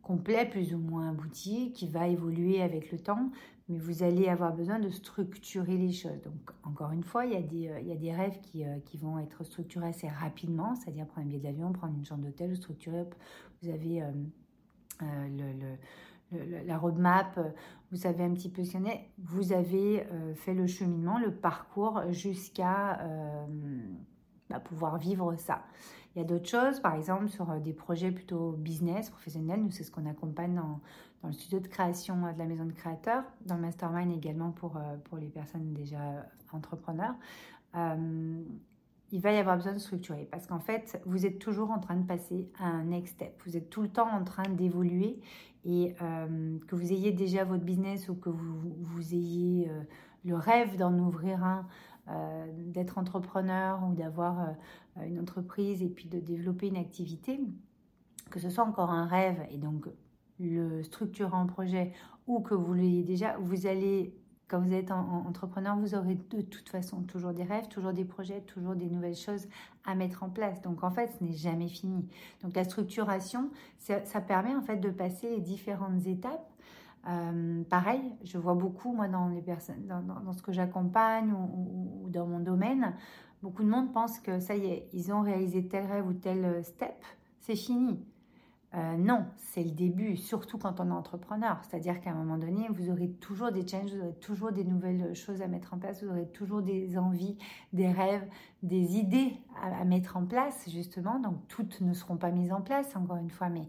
complet, 0.00 0.48
plus 0.48 0.72
ou 0.76 0.78
moins 0.78 1.10
abouti, 1.10 1.72
qui 1.72 1.88
va 1.88 2.06
évoluer 2.06 2.62
avec 2.62 2.92
le 2.92 3.00
temps, 3.00 3.32
mais 3.68 3.78
vous 3.78 4.04
allez 4.04 4.28
avoir 4.28 4.54
besoin 4.54 4.78
de 4.78 4.90
structurer 4.90 5.76
les 5.76 5.92
choses. 5.92 6.22
Donc, 6.22 6.52
encore 6.62 6.92
une 6.92 7.02
fois, 7.02 7.26
il 7.26 7.32
y 7.32 7.36
a 7.36 7.96
des, 7.96 8.12
rêves 8.12 8.38
qui, 8.42 8.62
qui, 8.84 8.96
vont 8.96 9.18
être 9.18 9.42
structurés 9.42 9.88
assez 9.88 10.06
rapidement, 10.06 10.76
c'est-à-dire 10.76 11.06
prendre 11.06 11.26
un 11.26 11.30
billet 11.30 11.40
d'avion, 11.40 11.72
prendre 11.72 11.96
une 11.96 12.04
chambre 12.04 12.22
d'hôtel, 12.22 12.56
structurer. 12.56 13.06
Vous 13.60 13.70
avez 13.70 14.04
le, 15.00 15.76
la 16.66 16.78
roadmap, 16.78 17.38
vous 17.90 18.06
avez 18.06 18.24
un 18.24 18.32
petit 18.32 18.48
peu 18.48 18.64
ce 18.64 18.78
vous 19.18 19.52
avez 19.52 20.06
euh, 20.06 20.34
fait 20.34 20.54
le 20.54 20.66
cheminement, 20.66 21.18
le 21.18 21.32
parcours 21.32 22.02
jusqu'à 22.10 23.00
euh, 23.00 23.46
bah, 24.48 24.60
pouvoir 24.60 24.98
vivre 24.98 25.36
ça. 25.36 25.62
Il 26.14 26.18
y 26.18 26.22
a 26.22 26.24
d'autres 26.24 26.48
choses, 26.48 26.80
par 26.80 26.94
exemple 26.94 27.28
sur 27.28 27.60
des 27.60 27.72
projets 27.72 28.10
plutôt 28.10 28.52
business, 28.52 29.10
professionnels, 29.10 29.62
nous 29.62 29.70
c'est 29.70 29.84
ce 29.84 29.90
qu'on 29.90 30.06
accompagne 30.06 30.54
dans, 30.54 30.80
dans, 31.22 31.28
le 31.28 31.32
studio 31.32 31.60
de 31.60 31.68
création 31.68 32.32
de 32.32 32.38
la 32.38 32.44
maison 32.44 32.66
de 32.66 32.72
créateurs, 32.72 33.24
dans 33.46 33.56
le 33.56 33.62
mastermind 33.62 34.12
également 34.12 34.50
pour, 34.50 34.78
pour 35.04 35.18
les 35.18 35.28
personnes 35.28 35.72
déjà 35.72 36.26
entrepreneurs 36.52 37.14
il 39.12 39.20
va 39.20 39.30
y 39.32 39.36
avoir 39.36 39.56
besoin 39.56 39.74
de 39.74 39.78
structurer 39.78 40.26
parce 40.30 40.46
qu'en 40.46 40.58
fait, 40.58 41.00
vous 41.04 41.26
êtes 41.26 41.38
toujours 41.38 41.70
en 41.70 41.78
train 41.78 41.96
de 41.96 42.06
passer 42.06 42.50
à 42.58 42.66
un 42.66 42.84
next 42.84 43.14
step. 43.14 43.40
Vous 43.44 43.56
êtes 43.58 43.68
tout 43.68 43.82
le 43.82 43.88
temps 43.88 44.10
en 44.10 44.24
train 44.24 44.48
d'évoluer 44.48 45.20
et 45.64 45.94
euh, 46.00 46.58
que 46.66 46.74
vous 46.74 46.92
ayez 46.92 47.12
déjà 47.12 47.44
votre 47.44 47.62
business 47.62 48.08
ou 48.08 48.14
que 48.14 48.30
vous, 48.30 49.14
ayez 49.14 49.68
euh, 49.68 49.82
le 50.24 50.34
rêve 50.34 50.76
d'en 50.78 50.98
ouvrir 50.98 51.44
un, 51.44 51.68
euh, 52.08 52.46
d'être 52.56 52.96
entrepreneur 52.96 53.80
ou 53.88 53.94
d'avoir 53.94 54.54
une 55.06 55.20
entreprise 55.20 55.82
et 55.82 55.88
puis 55.88 56.08
de 56.08 56.18
développer 56.18 56.68
une 56.68 56.76
activité, 56.76 57.38
que 58.30 58.40
ce 58.40 58.48
soit 58.48 58.64
encore 58.64 58.90
un 58.90 59.06
rêve 59.06 59.46
et 59.50 59.58
donc 59.58 59.88
le 60.40 60.82
structurant 60.82 61.46
projet 61.46 61.92
ou 62.26 62.40
que 62.40 62.54
vous 62.54 62.72
l'ayez 62.72 63.02
déjà, 63.02 63.36
vous 63.38 63.66
allez 63.66 64.14
quand 64.52 64.60
vous 64.60 64.74
êtes 64.74 64.90
en, 64.90 65.24
entrepreneur, 65.26 65.74
vous 65.78 65.94
aurez 65.94 66.14
de 66.14 66.42
toute 66.42 66.68
façon 66.68 67.00
toujours 67.04 67.32
des 67.32 67.42
rêves, 67.42 67.68
toujours 67.68 67.94
des 67.94 68.04
projets, 68.04 68.42
toujours 68.42 68.74
des 68.74 68.90
nouvelles 68.90 69.16
choses 69.16 69.48
à 69.86 69.94
mettre 69.94 70.22
en 70.22 70.28
place. 70.28 70.60
Donc 70.60 70.84
en 70.84 70.90
fait, 70.90 71.10
ce 71.18 71.24
n'est 71.24 71.32
jamais 71.32 71.68
fini. 71.68 72.06
Donc 72.42 72.54
la 72.54 72.64
structuration, 72.64 73.48
ça, 73.78 74.20
permet 74.20 74.54
en 74.54 74.60
fait 74.60 74.76
de 74.76 74.90
passer 74.90 75.30
les 75.30 75.40
différentes 75.40 76.06
étapes 76.06 76.46
pareil, 77.70 78.02
je 78.24 78.36
vois 78.36 78.54
beaucoup, 78.54 78.92
moi, 78.92 79.08
dans, 79.08 79.28
les 79.28 79.40
personnes, 79.40 79.86
dans, 79.86 80.32
ce 80.34 80.42
que 80.42 80.52
j'accompagne 80.52 81.32
ou, 81.32 82.10
dans 82.10 82.26
mon 82.26 82.38
domaine, 82.38 82.94
beaucoup 83.42 83.62
de 83.62 83.68
monde 83.68 83.90
pense 83.94 84.20
que 84.20 84.38
ça 84.38 84.54
y 84.54 84.66
est, 84.66 84.88
ils 84.92 85.12
ont 85.12 85.22
réalisé 85.22 85.66
tel 85.66 85.86
rêve 85.86 86.06
ou 86.06 86.12
tel 86.12 86.62
step, 86.62 86.94
c'est 87.40 87.56
fini. 87.56 88.04
Euh, 88.74 88.96
non, 88.96 89.26
c'est 89.36 89.62
le 89.62 89.70
début, 89.70 90.16
surtout 90.16 90.56
quand 90.56 90.80
on 90.80 90.88
est 90.88 90.92
entrepreneur. 90.92 91.60
C'est-à-dire 91.62 92.00
qu'à 92.00 92.10
un 92.10 92.14
moment 92.14 92.38
donné, 92.38 92.68
vous 92.70 92.90
aurez 92.90 93.10
toujours 93.10 93.52
des 93.52 93.66
challenges, 93.66 93.92
vous 93.92 94.00
aurez 94.00 94.14
toujours 94.14 94.50
des 94.50 94.64
nouvelles 94.64 95.14
choses 95.14 95.42
à 95.42 95.46
mettre 95.46 95.74
en 95.74 95.78
place, 95.78 96.02
vous 96.02 96.10
aurez 96.10 96.26
toujours 96.28 96.62
des 96.62 96.96
envies, 96.96 97.36
des 97.74 97.88
rêves, 97.88 98.26
des 98.62 98.96
idées 98.96 99.34
à, 99.60 99.84
mettre 99.84 100.16
en 100.16 100.24
place, 100.24 100.70
justement. 100.70 101.18
Donc, 101.18 101.36
toutes 101.48 101.82
ne 101.82 101.92
seront 101.92 102.16
pas 102.16 102.30
mises 102.30 102.52
en 102.52 102.62
place, 102.62 102.96
encore 102.96 103.16
une 103.16 103.30
fois, 103.30 103.50
mais 103.50 103.68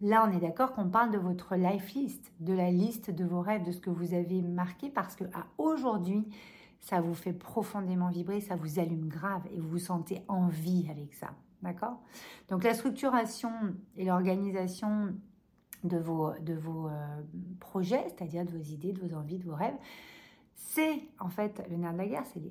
là, 0.00 0.26
on 0.26 0.34
est 0.34 0.40
d'accord 0.40 0.72
qu'on 0.72 0.88
parle 0.88 1.10
de 1.10 1.18
votre 1.18 1.54
life 1.56 1.92
list, 1.92 2.32
de 2.40 2.54
la 2.54 2.70
liste 2.70 3.10
de 3.10 3.26
vos 3.26 3.42
rêves, 3.42 3.64
de 3.64 3.72
ce 3.72 3.80
que 3.80 3.90
vous 3.90 4.14
avez 4.14 4.40
marqué, 4.40 4.88
parce 4.88 5.14
que 5.14 5.24
à 5.24 5.46
aujourd'hui, 5.58 6.26
ça 6.80 7.02
vous 7.02 7.14
fait 7.14 7.34
profondément 7.34 8.08
vibrer, 8.08 8.40
ça 8.40 8.56
vous 8.56 8.78
allume 8.78 9.08
grave 9.08 9.42
et 9.52 9.60
vous 9.60 9.68
vous 9.68 9.78
sentez 9.78 10.22
en 10.28 10.46
vie 10.48 10.86
avec 10.90 11.12
ça. 11.12 11.28
D'accord? 11.62 12.00
Donc 12.48 12.64
la 12.64 12.74
structuration 12.74 13.50
et 13.96 14.04
l'organisation 14.04 15.14
de 15.84 15.98
vos, 15.98 16.32
de 16.40 16.54
vos 16.54 16.88
euh, 16.88 16.92
projets, 17.60 18.04
c'est-à-dire 18.08 18.44
de 18.44 18.50
vos 18.50 18.62
idées, 18.62 18.92
de 18.92 19.00
vos 19.00 19.14
envies, 19.14 19.38
de 19.38 19.44
vos 19.44 19.54
rêves, 19.54 19.76
c'est 20.54 21.00
en 21.18 21.28
fait 21.28 21.62
le 21.70 21.76
nerf 21.76 21.92
de 21.92 21.98
la 21.98 22.06
guerre, 22.06 22.24
c'est 22.26 22.40
les, 22.40 22.50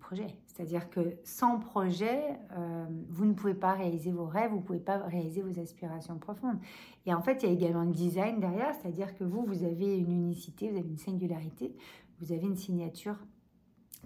projets. 0.00 0.38
C'est-à-dire 0.46 0.88
que 0.88 1.18
sans 1.24 1.58
projet, 1.58 2.38
euh, 2.56 2.86
vous 3.10 3.26
ne 3.26 3.34
pouvez 3.34 3.52
pas 3.52 3.74
réaliser 3.74 4.12
vos 4.12 4.24
rêves, 4.24 4.50
vous 4.50 4.60
ne 4.60 4.62
pouvez 4.62 4.78
pas 4.78 4.96
réaliser 4.96 5.42
vos 5.42 5.60
aspirations 5.60 6.16
profondes. 6.16 6.58
Et 7.04 7.12
en 7.12 7.20
fait, 7.20 7.42
il 7.42 7.50
y 7.50 7.52
a 7.52 7.54
également 7.54 7.82
le 7.82 7.92
design 7.92 8.40
derrière, 8.40 8.74
c'est-à-dire 8.74 9.14
que 9.14 9.24
vous, 9.24 9.44
vous 9.44 9.62
avez 9.62 9.98
une 9.98 10.10
unicité, 10.10 10.70
vous 10.70 10.78
avez 10.78 10.88
une 10.88 10.96
singularité, 10.96 11.76
vous 12.20 12.32
avez 12.32 12.46
une 12.46 12.56
signature 12.56 13.18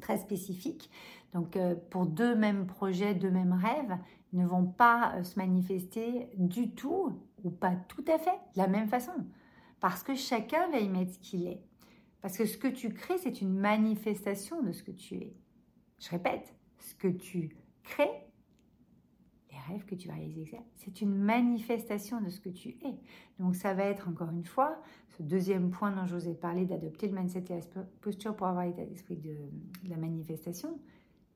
très 0.00 0.18
spécifique. 0.18 0.90
Donc, 1.32 1.56
euh, 1.56 1.76
pour 1.90 2.06
deux 2.06 2.34
mêmes 2.34 2.66
projets, 2.66 3.14
deux 3.14 3.30
mêmes 3.30 3.52
rêves, 3.52 3.96
ne 4.32 4.46
vont 4.46 4.66
pas 4.66 5.14
euh, 5.16 5.22
se 5.22 5.38
manifester 5.38 6.28
du 6.36 6.74
tout 6.74 7.12
ou 7.44 7.50
pas 7.50 7.74
tout 7.88 8.04
à 8.08 8.18
fait 8.18 8.38
de 8.54 8.58
la 8.58 8.68
même 8.68 8.88
façon. 8.88 9.12
Parce 9.80 10.02
que 10.02 10.14
chacun 10.14 10.68
va 10.70 10.78
y 10.78 10.88
mettre 10.88 11.12
ce 11.12 11.18
qu'il 11.18 11.46
est. 11.46 11.62
Parce 12.20 12.36
que 12.36 12.46
ce 12.46 12.58
que 12.58 12.68
tu 12.68 12.92
crées, 12.92 13.18
c'est 13.18 13.40
une 13.40 13.56
manifestation 13.56 14.62
de 14.62 14.72
ce 14.72 14.82
que 14.82 14.90
tu 14.90 15.14
es. 15.16 15.36
Je 16.00 16.10
répète, 16.10 16.54
ce 16.78 16.94
que 16.94 17.08
tu 17.08 17.56
crées, 17.84 18.28
les 19.50 19.58
rêves 19.68 19.84
que 19.84 19.94
tu 19.94 20.08
vas 20.08 20.14
réaliser, 20.14 20.58
c'est 20.76 21.00
une 21.00 21.14
manifestation 21.14 22.20
de 22.20 22.28
ce 22.28 22.40
que 22.40 22.48
tu 22.48 22.70
es. 22.84 22.98
Donc 23.38 23.54
ça 23.54 23.72
va 23.72 23.84
être 23.84 24.08
encore 24.08 24.30
une 24.30 24.44
fois 24.44 24.80
ce 25.16 25.22
deuxième 25.22 25.70
point 25.70 25.92
dont 25.92 26.06
je 26.06 26.16
vous 26.16 26.28
ai 26.28 26.34
parlé 26.34 26.66
d'adopter 26.66 27.08
le 27.08 27.14
mindset 27.16 27.44
et 27.50 27.60
la 27.74 27.82
posture 28.00 28.34
pour 28.34 28.48
avoir 28.48 28.66
l'état 28.66 28.84
d'esprit 28.84 29.16
de 29.16 29.36
la 29.88 29.96
manifestation. 29.96 30.78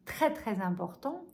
Très 0.04 0.32
très 0.32 0.60
important 0.60 1.24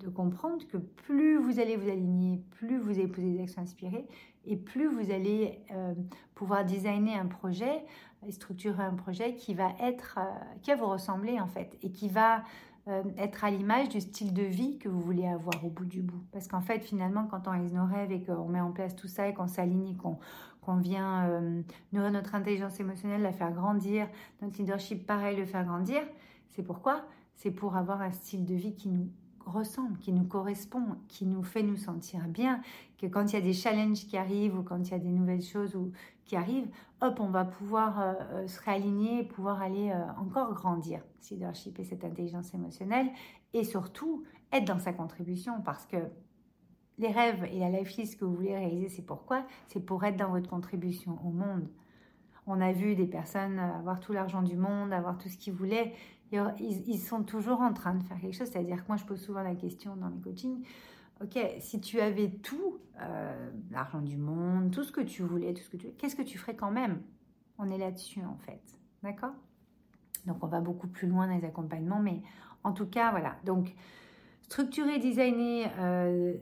de 0.00 0.08
comprendre 0.08 0.66
que 0.66 0.76
plus 0.76 1.36
vous 1.36 1.60
allez 1.60 1.76
vous 1.76 1.88
aligner, 1.88 2.42
plus 2.50 2.78
vous 2.78 2.98
allez 2.98 3.06
poser 3.06 3.30
des 3.32 3.42
actions 3.42 3.62
inspirées 3.62 4.06
et 4.44 4.56
plus 4.56 4.86
vous 4.86 5.10
allez 5.10 5.60
euh, 5.72 5.94
pouvoir 6.34 6.64
designer 6.64 7.14
un 7.18 7.26
projet 7.26 7.84
et 8.26 8.32
structurer 8.32 8.82
un 8.82 8.94
projet 8.94 9.34
qui 9.34 9.54
va 9.54 9.72
être, 9.80 10.18
euh, 10.18 10.58
qui 10.62 10.70
va 10.70 10.76
vous 10.76 10.88
ressembler 10.88 11.40
en 11.40 11.46
fait 11.46 11.76
et 11.82 11.90
qui 11.90 12.08
va 12.08 12.42
être 13.18 13.44
à 13.44 13.50
l'image 13.50 13.88
du 13.90 14.00
style 14.00 14.32
de 14.32 14.42
vie 14.42 14.78
que 14.78 14.88
vous 14.88 15.00
voulez 15.00 15.26
avoir 15.26 15.64
au 15.64 15.68
bout 15.68 15.84
du 15.84 16.02
bout. 16.02 16.24
Parce 16.32 16.48
qu'en 16.48 16.62
fait, 16.62 16.80
finalement, 16.80 17.24
quand 17.26 17.46
on 17.46 17.52
réalise 17.52 17.74
nos 17.74 17.84
rêves 17.84 18.10
et 18.10 18.24
qu'on 18.24 18.48
met 18.48 18.60
en 18.60 18.72
place 18.72 18.96
tout 18.96 19.06
ça 19.06 19.28
et 19.28 19.34
qu'on 19.34 19.46
s'aligne 19.46 19.90
et 19.90 19.96
qu'on 19.96 20.76
vient 20.76 21.42
nourrir 21.92 22.10
notre 22.10 22.34
intelligence 22.34 22.80
émotionnelle, 22.80 23.22
la 23.22 23.32
faire 23.32 23.52
grandir, 23.52 24.08
notre 24.42 24.58
leadership, 24.58 25.06
pareil, 25.06 25.36
le 25.36 25.44
faire 25.44 25.64
grandir, 25.64 26.00
c'est 26.48 26.64
pourquoi? 26.64 27.04
C'est 27.36 27.52
pour 27.52 27.76
avoir 27.76 28.00
un 28.00 28.10
style 28.10 28.44
de 28.44 28.54
vie 28.54 28.74
qui 28.74 28.88
nous 28.88 29.08
ressemble, 29.46 29.98
qui 29.98 30.12
nous 30.12 30.24
correspond, 30.24 30.96
qui 31.08 31.26
nous 31.26 31.42
fait 31.42 31.62
nous 31.62 31.76
sentir 31.76 32.28
bien, 32.28 32.60
que 32.98 33.06
quand 33.06 33.32
il 33.32 33.34
y 33.34 33.38
a 33.38 33.40
des 33.40 33.52
challenges 33.52 34.06
qui 34.06 34.16
arrivent 34.16 34.58
ou 34.58 34.62
quand 34.62 34.78
il 34.78 34.90
y 34.90 34.94
a 34.94 34.98
des 34.98 35.10
nouvelles 35.10 35.42
choses 35.42 35.74
ou, 35.74 35.92
qui 36.24 36.36
arrivent, 36.36 36.68
hop, 37.00 37.18
on 37.20 37.28
va 37.28 37.44
pouvoir 37.44 38.00
euh, 38.00 38.12
euh, 38.32 38.46
se 38.46 38.60
réaligner, 38.60 39.24
pouvoir 39.24 39.62
aller 39.62 39.90
euh, 39.90 40.04
encore 40.20 40.54
grandir, 40.54 41.00
leadership 41.30 41.78
et 41.78 41.84
cette 41.84 42.04
intelligence 42.04 42.54
émotionnelle, 42.54 43.08
et 43.52 43.64
surtout 43.64 44.24
être 44.52 44.64
dans 44.64 44.78
sa 44.78 44.92
contribution, 44.92 45.60
parce 45.62 45.86
que 45.86 45.96
les 46.98 47.08
rêves 47.08 47.44
et 47.50 47.58
la 47.58 47.70
life 47.70 47.96
list 47.96 48.18
que 48.18 48.24
vous 48.24 48.34
voulez 48.34 48.54
réaliser, 48.54 48.88
c'est 48.88 49.06
pourquoi? 49.06 49.44
C'est 49.68 49.80
pour 49.80 50.04
être 50.04 50.16
dans 50.16 50.30
votre 50.30 50.48
contribution 50.48 51.18
au 51.26 51.30
monde. 51.30 51.68
On 52.46 52.60
a 52.60 52.72
vu 52.72 52.94
des 52.94 53.06
personnes 53.06 53.58
avoir 53.58 54.00
tout 54.00 54.12
l'argent 54.12 54.42
du 54.42 54.56
monde, 54.56 54.92
avoir 54.92 55.16
tout 55.16 55.28
ce 55.28 55.36
qu'ils 55.36 55.52
voulaient, 55.52 55.94
ils, 56.32 56.98
sont 56.98 57.22
toujours 57.22 57.60
en 57.60 57.72
train 57.72 57.94
de 57.94 58.02
faire 58.04 58.20
quelque 58.20 58.36
chose. 58.36 58.48
C'est-à-dire 58.48 58.82
que 58.82 58.88
moi, 58.88 58.96
je 58.96 59.04
pose 59.04 59.20
souvent 59.20 59.42
la 59.42 59.54
question 59.54 59.96
dans 59.96 60.10
mes 60.10 60.20
coachings, 60.20 60.64
ok, 61.22 61.38
si 61.58 61.80
tu 61.80 62.00
avais 62.00 62.30
tout, 62.30 62.78
euh, 63.00 63.50
l'argent 63.70 64.00
du 64.00 64.16
monde, 64.16 64.70
tout 64.70 64.84
ce 64.84 64.92
que 64.92 65.00
tu 65.00 65.22
voulais, 65.22 65.52
tout 65.54 65.62
ce 65.62 65.70
que 65.70 65.76
tu 65.76 65.88
qu'est-ce 65.92 66.16
que 66.16 66.22
tu 66.22 66.38
ferais 66.38 66.54
quand 66.54 66.70
même? 66.70 67.02
On 67.58 67.70
est 67.70 67.78
là-dessus, 67.78 68.22
en 68.24 68.36
fait. 68.38 68.62
D'accord? 69.02 69.34
Donc, 70.26 70.42
on 70.42 70.46
va 70.46 70.60
beaucoup 70.60 70.88
plus 70.88 71.08
loin 71.08 71.26
dans 71.26 71.36
les 71.36 71.44
accompagnements, 71.44 72.00
mais 72.00 72.22
en 72.64 72.72
tout 72.72 72.86
cas, 72.86 73.10
voilà. 73.10 73.36
Donc, 73.44 73.74
structurer, 74.42 74.98
designer 74.98 75.70
euh, 75.78 76.34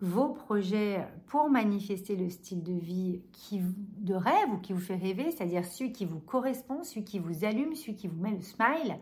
vos 0.00 0.28
projets 0.28 1.04
pour 1.26 1.50
manifester 1.50 2.14
le 2.14 2.30
style 2.30 2.62
de 2.62 2.72
vie 2.72 3.22
qui, 3.32 3.60
de 3.98 4.14
rêve 4.14 4.52
ou 4.54 4.58
qui 4.58 4.72
vous 4.72 4.80
fait 4.80 4.96
rêver, 4.96 5.30
c'est-à-dire 5.30 5.64
celui 5.64 5.92
qui 5.92 6.04
vous 6.04 6.20
correspond, 6.20 6.84
celui 6.84 7.04
qui 7.04 7.18
vous 7.18 7.44
allume, 7.44 7.74
celui 7.74 7.94
qui 7.94 8.06
vous 8.06 8.20
met 8.20 8.30
le 8.30 8.40
smile, 8.40 8.98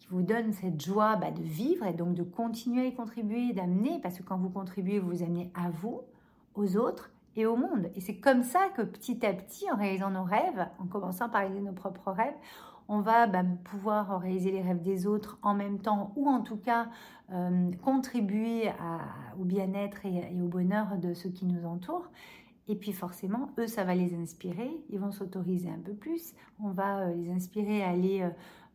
qui 0.00 0.08
vous 0.10 0.22
donne 0.22 0.52
cette 0.52 0.80
joie 0.80 1.16
bah, 1.16 1.30
de 1.30 1.42
vivre 1.42 1.86
et 1.86 1.92
donc 1.92 2.14
de 2.14 2.24
continuer 2.24 2.82
à 2.82 2.86
y 2.86 2.94
contribuer, 2.94 3.52
d'amener, 3.52 4.00
parce 4.02 4.18
que 4.18 4.22
quand 4.24 4.38
vous 4.38 4.50
contribuez, 4.50 4.98
vous 4.98 5.10
vous 5.10 5.22
amenez 5.22 5.52
à 5.54 5.70
vous, 5.70 6.00
aux 6.54 6.76
autres 6.76 7.10
et 7.36 7.46
au 7.46 7.56
monde. 7.56 7.90
Et 7.94 8.00
c'est 8.00 8.16
comme 8.16 8.42
ça 8.42 8.68
que 8.76 8.82
petit 8.82 9.24
à 9.24 9.32
petit, 9.32 9.70
en 9.70 9.76
réalisant 9.76 10.10
nos 10.10 10.24
rêves, 10.24 10.66
en 10.80 10.86
commençant 10.86 11.28
par 11.28 11.42
réaliser 11.42 11.62
nos 11.62 11.72
propres 11.72 12.10
rêves, 12.10 12.34
on 12.90 13.00
va 13.00 13.28
bah, 13.28 13.44
pouvoir 13.64 14.20
réaliser 14.20 14.50
les 14.50 14.62
rêves 14.62 14.82
des 14.82 15.06
autres 15.06 15.38
en 15.42 15.54
même 15.54 15.78
temps 15.78 16.12
ou 16.16 16.28
en 16.28 16.40
tout 16.40 16.56
cas 16.56 16.88
euh, 17.32 17.70
contribuer 17.82 18.72
au 19.38 19.44
bien-être 19.44 20.04
et, 20.04 20.42
au 20.42 20.48
bonheur 20.48 20.98
de 20.98 21.14
ceux 21.14 21.30
qui 21.30 21.46
nous 21.46 21.64
entourent. 21.64 22.10
Et 22.66 22.74
puis 22.74 22.92
forcément, 22.92 23.50
eux, 23.58 23.68
ça 23.68 23.84
va 23.84 23.94
les 23.94 24.14
inspirer, 24.14 24.70
ils 24.90 24.98
vont 24.98 25.12
s'autoriser 25.12 25.70
un 25.70 25.78
peu 25.78 25.92
plus, 25.94 26.34
on 26.62 26.70
va 26.70 26.98
euh, 26.98 27.14
les 27.14 27.30
inspirer 27.30 27.82
à 27.82 27.90
aller 27.90 28.28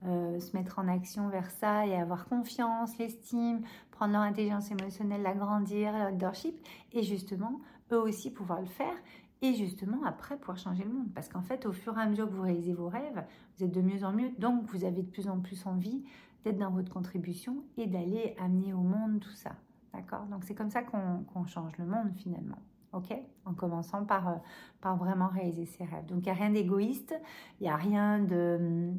euh, 0.05 0.39
se 0.39 0.55
mettre 0.55 0.79
en 0.79 0.87
action 0.87 1.27
vers 1.27 1.51
ça 1.51 1.85
et 1.85 1.95
avoir 1.95 2.25
confiance, 2.25 2.97
l'estime, 2.97 3.61
prendre 3.91 4.13
leur 4.13 4.21
intelligence 4.21 4.71
émotionnelle, 4.71 5.23
l'agrandir, 5.23 5.91
leur 5.91 6.11
leadership, 6.11 6.55
et 6.93 7.03
justement, 7.03 7.59
eux 7.91 7.99
aussi 7.99 8.31
pouvoir 8.31 8.61
le 8.61 8.67
faire 8.67 8.95
et 9.41 9.53
justement 9.53 10.03
après 10.05 10.37
pouvoir 10.37 10.57
changer 10.57 10.83
le 10.83 10.91
monde. 10.91 11.13
Parce 11.13 11.29
qu'en 11.29 11.41
fait, 11.41 11.65
au 11.65 11.71
fur 11.71 11.97
et 11.97 12.01
à 12.01 12.07
mesure 12.07 12.27
que 12.27 12.33
vous 12.33 12.41
réalisez 12.41 12.73
vos 12.73 12.87
rêves, 12.87 13.23
vous 13.57 13.63
êtes 13.63 13.71
de 13.71 13.81
mieux 13.81 14.03
en 14.03 14.11
mieux, 14.11 14.29
donc 14.39 14.63
vous 14.65 14.85
avez 14.85 15.01
de 15.01 15.09
plus 15.09 15.27
en 15.27 15.39
plus 15.39 15.65
envie 15.65 16.03
d'être 16.43 16.57
dans 16.57 16.71
votre 16.71 16.91
contribution 16.91 17.63
et 17.77 17.87
d'aller 17.87 18.35
amener 18.39 18.73
au 18.73 18.81
monde 18.81 19.19
tout 19.19 19.31
ça. 19.31 19.51
D'accord? 19.93 20.25
Donc 20.25 20.43
c'est 20.43 20.55
comme 20.55 20.69
ça 20.69 20.83
qu'on 20.83 21.45
change 21.45 21.77
le 21.77 21.85
monde 21.85 22.11
finalement. 22.15 22.59
OK? 22.93 23.13
En 23.45 23.53
commençant 23.53 24.05
par, 24.05 24.27
euh, 24.29 24.35
par 24.81 24.95
vraiment 24.95 25.27
réaliser 25.27 25.65
ses 25.65 25.83
rêves. 25.83 26.05
Donc 26.05 26.19
il 26.19 26.25
n'y 26.25 26.29
a 26.29 26.33
rien 26.33 26.49
d'égoïste, 26.49 27.15
il 27.59 27.63
n'y 27.63 27.69
a 27.69 27.75
rien 27.75 28.19
de, 28.19 28.91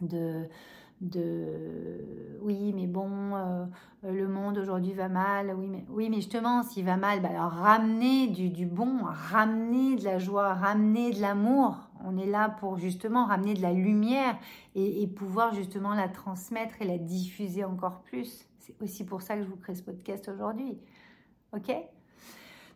de 0.00 0.48
de 1.02 2.38
oui 2.40 2.72
mais 2.72 2.86
bon 2.86 3.10
euh, 3.34 3.66
le 4.04 4.28
monde 4.28 4.56
aujourd'hui 4.56 4.92
va 4.92 5.08
mal 5.08 5.52
oui 5.58 5.66
mais 5.68 5.84
oui 5.88 6.08
mais 6.08 6.16
justement 6.16 6.62
s'il 6.62 6.84
va 6.84 6.96
mal 6.96 7.20
bah 7.20 7.30
alors 7.30 7.50
ramener 7.50 8.28
du, 8.28 8.66
bon 8.66 9.00
ramener 9.02 9.96
de 9.96 10.04
la 10.04 10.18
joie 10.18 10.54
ramener 10.54 11.10
de 11.10 11.20
l'amour. 11.20 11.76
On 12.04 12.16
est 12.16 12.26
là 12.26 12.48
pour 12.48 12.78
justement 12.78 13.26
ramener 13.26 13.54
de 13.54 13.62
la 13.62 13.72
lumière 13.72 14.36
et, 14.74 15.02
et, 15.02 15.06
pouvoir 15.06 15.54
justement 15.54 15.94
la 15.94 16.08
transmettre 16.08 16.74
et 16.80 16.84
la 16.84 16.98
diffuser 16.98 17.62
encore 17.62 18.00
plus. 18.00 18.48
C'est 18.58 18.74
aussi 18.82 19.04
pour 19.04 19.22
ça 19.22 19.36
que 19.36 19.42
je 19.42 19.48
vous 19.48 19.56
crée 19.56 19.76
ce 19.76 19.82
podcast 19.82 20.28
aujourd'hui. 20.28 20.78
Ok? 21.52 21.72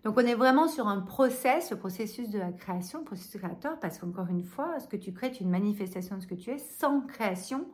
Donc 0.05 0.17
on 0.17 0.21
est 0.21 0.37
vraiment 0.37 0.69
sur 0.69 0.87
un 0.87 1.01
process, 1.01 1.73
le 1.73 1.79
processus 1.79 2.31
de 2.31 2.39
la 2.39 2.53
création, 2.53 3.01
le 3.01 3.05
processus 3.05 3.41
créateur, 3.41 3.81
parce 3.81 3.99
qu'encore 3.99 4.29
une 4.29 4.45
fois, 4.45 4.79
ce 4.79 4.87
que 4.87 4.97
tu 4.97 5.13
crées 5.13 5.27
est 5.27 5.41
une 5.41 5.51
manifestation 5.51 6.17
de 6.17 6.23
ce 6.23 6.29
que 6.29 6.37
tu 6.37 6.51
es. 6.51 6.59
Sans 6.59 7.01
création, 7.01 7.67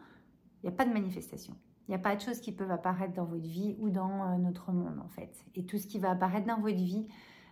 il 0.62 0.68
n'y 0.68 0.72
a 0.72 0.76
pas 0.76 0.84
de 0.84 0.92
manifestation. 0.92 1.54
Il 1.88 1.90
n'y 1.90 1.94
a 1.96 1.98
pas 1.98 2.14
de 2.14 2.20
choses 2.20 2.40
qui 2.40 2.52
peuvent 2.52 2.70
apparaître 2.70 3.14
dans 3.14 3.24
votre 3.24 3.46
vie 3.46 3.74
ou 3.78 3.90
dans 3.90 4.22
euh, 4.22 4.36
notre 4.38 4.70
monde 4.72 4.98
en 5.04 5.08
fait. 5.08 5.44
Et 5.54 5.64
tout 5.64 5.78
ce 5.78 5.86
qui 5.86 5.98
va 5.98 6.10
apparaître 6.10 6.46
dans 6.46 6.60
votre 6.60 6.76
vie 6.76 7.06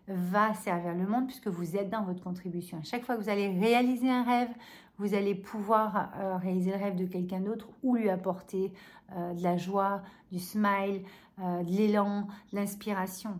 va 0.06 0.54
servir 0.54 0.94
le 0.94 1.06
monde 1.06 1.26
puisque 1.26 1.48
vous 1.48 1.76
êtes 1.76 1.90
dans 1.90 2.04
votre 2.04 2.22
contribution. 2.22 2.78
À 2.78 2.82
chaque 2.82 3.04
fois 3.04 3.16
que 3.16 3.22
vous 3.22 3.28
allez 3.28 3.48
réaliser 3.58 4.08
un 4.08 4.22
rêve, 4.22 4.50
vous 4.98 5.14
allez 5.14 5.34
pouvoir 5.34 6.10
euh, 6.16 6.36
réaliser 6.36 6.70
le 6.70 6.76
rêve 6.76 6.96
de 6.96 7.06
quelqu'un 7.06 7.40
d'autre 7.40 7.68
ou 7.82 7.96
lui 7.96 8.08
apporter 8.08 8.72
euh, 9.16 9.34
de 9.34 9.42
la 9.42 9.56
joie, 9.56 10.02
du 10.30 10.38
smile, 10.38 11.02
de 11.38 11.74
l'élan, 11.74 12.26
de 12.52 12.56
l'inspiration. 12.56 13.38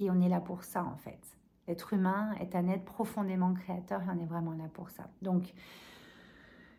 Et 0.00 0.10
on 0.10 0.20
est 0.22 0.28
là 0.28 0.40
pour 0.40 0.64
ça 0.64 0.84
en 0.84 0.96
fait. 0.96 1.20
L'être 1.68 1.92
humain 1.92 2.34
est 2.40 2.54
un 2.54 2.68
être 2.68 2.84
profondément 2.84 3.52
créateur 3.52 4.00
et 4.02 4.06
on 4.08 4.20
est 4.20 4.26
vraiment 4.26 4.52
là 4.52 4.68
pour 4.72 4.90
ça. 4.90 5.08
Donc, 5.22 5.52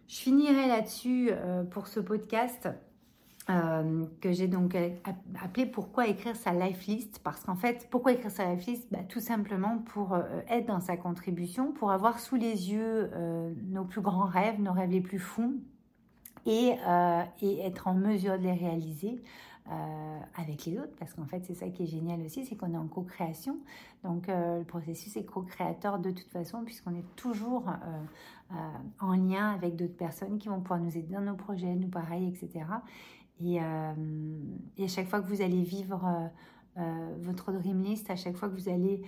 je 0.07 0.19
finirai 0.19 0.67
là-dessus 0.67 1.29
euh, 1.31 1.63
pour 1.63 1.87
ce 1.87 1.99
podcast. 1.99 2.69
Euh, 3.49 4.03
que 4.19 4.33
j'ai 4.33 4.49
donc 4.49 4.75
appelé 5.41 5.65
Pourquoi 5.65 6.07
écrire 6.07 6.35
sa 6.35 6.51
life 6.51 6.85
list? 6.85 7.19
Parce 7.23 7.45
qu'en 7.45 7.55
fait, 7.55 7.87
pourquoi 7.89 8.11
écrire 8.11 8.29
sa 8.29 8.53
life 8.53 8.65
list? 8.65 8.87
Bah, 8.91 8.99
Tout 9.07 9.21
simplement 9.21 9.77
pour 9.77 10.15
euh, 10.15 10.23
être 10.49 10.65
dans 10.65 10.81
sa 10.81 10.97
contribution, 10.97 11.71
pour 11.71 11.91
avoir 11.91 12.19
sous 12.19 12.35
les 12.35 12.73
yeux 12.73 13.09
nos 13.69 13.85
plus 13.85 14.01
grands 14.01 14.25
rêves, 14.25 14.59
nos 14.59 14.73
rêves 14.73 14.91
les 14.91 14.99
plus 14.99 15.19
fous, 15.19 15.61
et, 16.45 16.75
être 17.41 17.87
en 17.87 17.93
mesure 17.93 18.37
de 18.37 18.43
les 18.43 18.53
réaliser 18.53 19.21
euh, 19.69 20.19
avec 20.37 20.63
les 20.63 20.79
autres, 20.79 20.95
parce 20.97 21.13
qu'en 21.13 21.25
fait 21.25 21.43
c'est 21.43 21.53
ça 21.53 21.67
qui 21.67 21.83
est 21.83 21.87
génial 21.87 22.21
aussi, 22.21 22.45
c'est 22.45 22.55
qu'on 22.55 22.73
est 22.73 22.77
en 22.77 22.87
co-création. 22.87 23.57
Donc 24.05 24.29
euh, 24.29 24.59
le 24.59 24.63
processus 24.63 25.17
est 25.17 25.25
co-créateur 25.25 25.99
de 25.99 26.11
toute 26.11 26.29
façon, 26.29 26.63
puisqu'on 26.63 26.95
est 26.95 27.15
toujours 27.17 27.67
euh, 27.67 28.01
en 28.99 29.13
lien 29.13 29.51
avec 29.51 29.75
d'autres 29.75 29.97
personnes 29.97 30.37
qui 30.37 30.47
vont 30.47 30.61
pouvoir 30.61 30.79
nous 30.79 30.97
aider 30.97 31.13
dans 31.13 31.21
nos 31.21 31.35
projets, 31.35 31.75
nous 31.75 31.89
pareil, 31.89 32.27
etc. 32.27 32.65
Et, 33.41 33.55
et 33.57 34.83
à 34.83 34.87
chaque 34.87 35.07
fois 35.07 35.21
que 35.21 35.27
vous 35.27 35.41
allez 35.41 35.63
vivre 35.63 36.31
votre 37.19 37.51
dream 37.51 37.83
list, 37.83 38.09
à 38.09 38.15
chaque 38.15 38.37
fois 38.37 38.49
que 38.49 38.55
vous 38.55 38.69
allez 38.69 39.01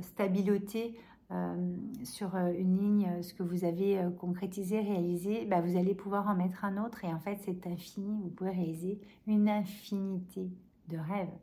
stabiloter 0.00 0.96
euh, 1.32 1.76
sur 2.04 2.36
euh, 2.36 2.52
une 2.56 2.78
ligne 2.78 3.08
euh, 3.08 3.22
ce 3.22 3.34
que 3.34 3.42
vous 3.42 3.64
avez 3.64 4.00
concrétisé, 4.16 4.78
réalisé, 4.78 5.44
bah, 5.44 5.60
vous 5.60 5.76
allez 5.76 5.92
pouvoir 5.92 6.28
en 6.28 6.36
mettre 6.36 6.64
un 6.64 6.84
autre 6.84 7.04
et 7.04 7.08
en 7.08 7.18
fait 7.18 7.40
c'est 7.44 7.66
infini, 7.66 8.20
vous 8.22 8.30
pouvez 8.30 8.50
réaliser 8.50 9.00
une 9.26 9.48
infinité 9.48 10.48
de 10.86 10.98
rêves, 10.98 11.34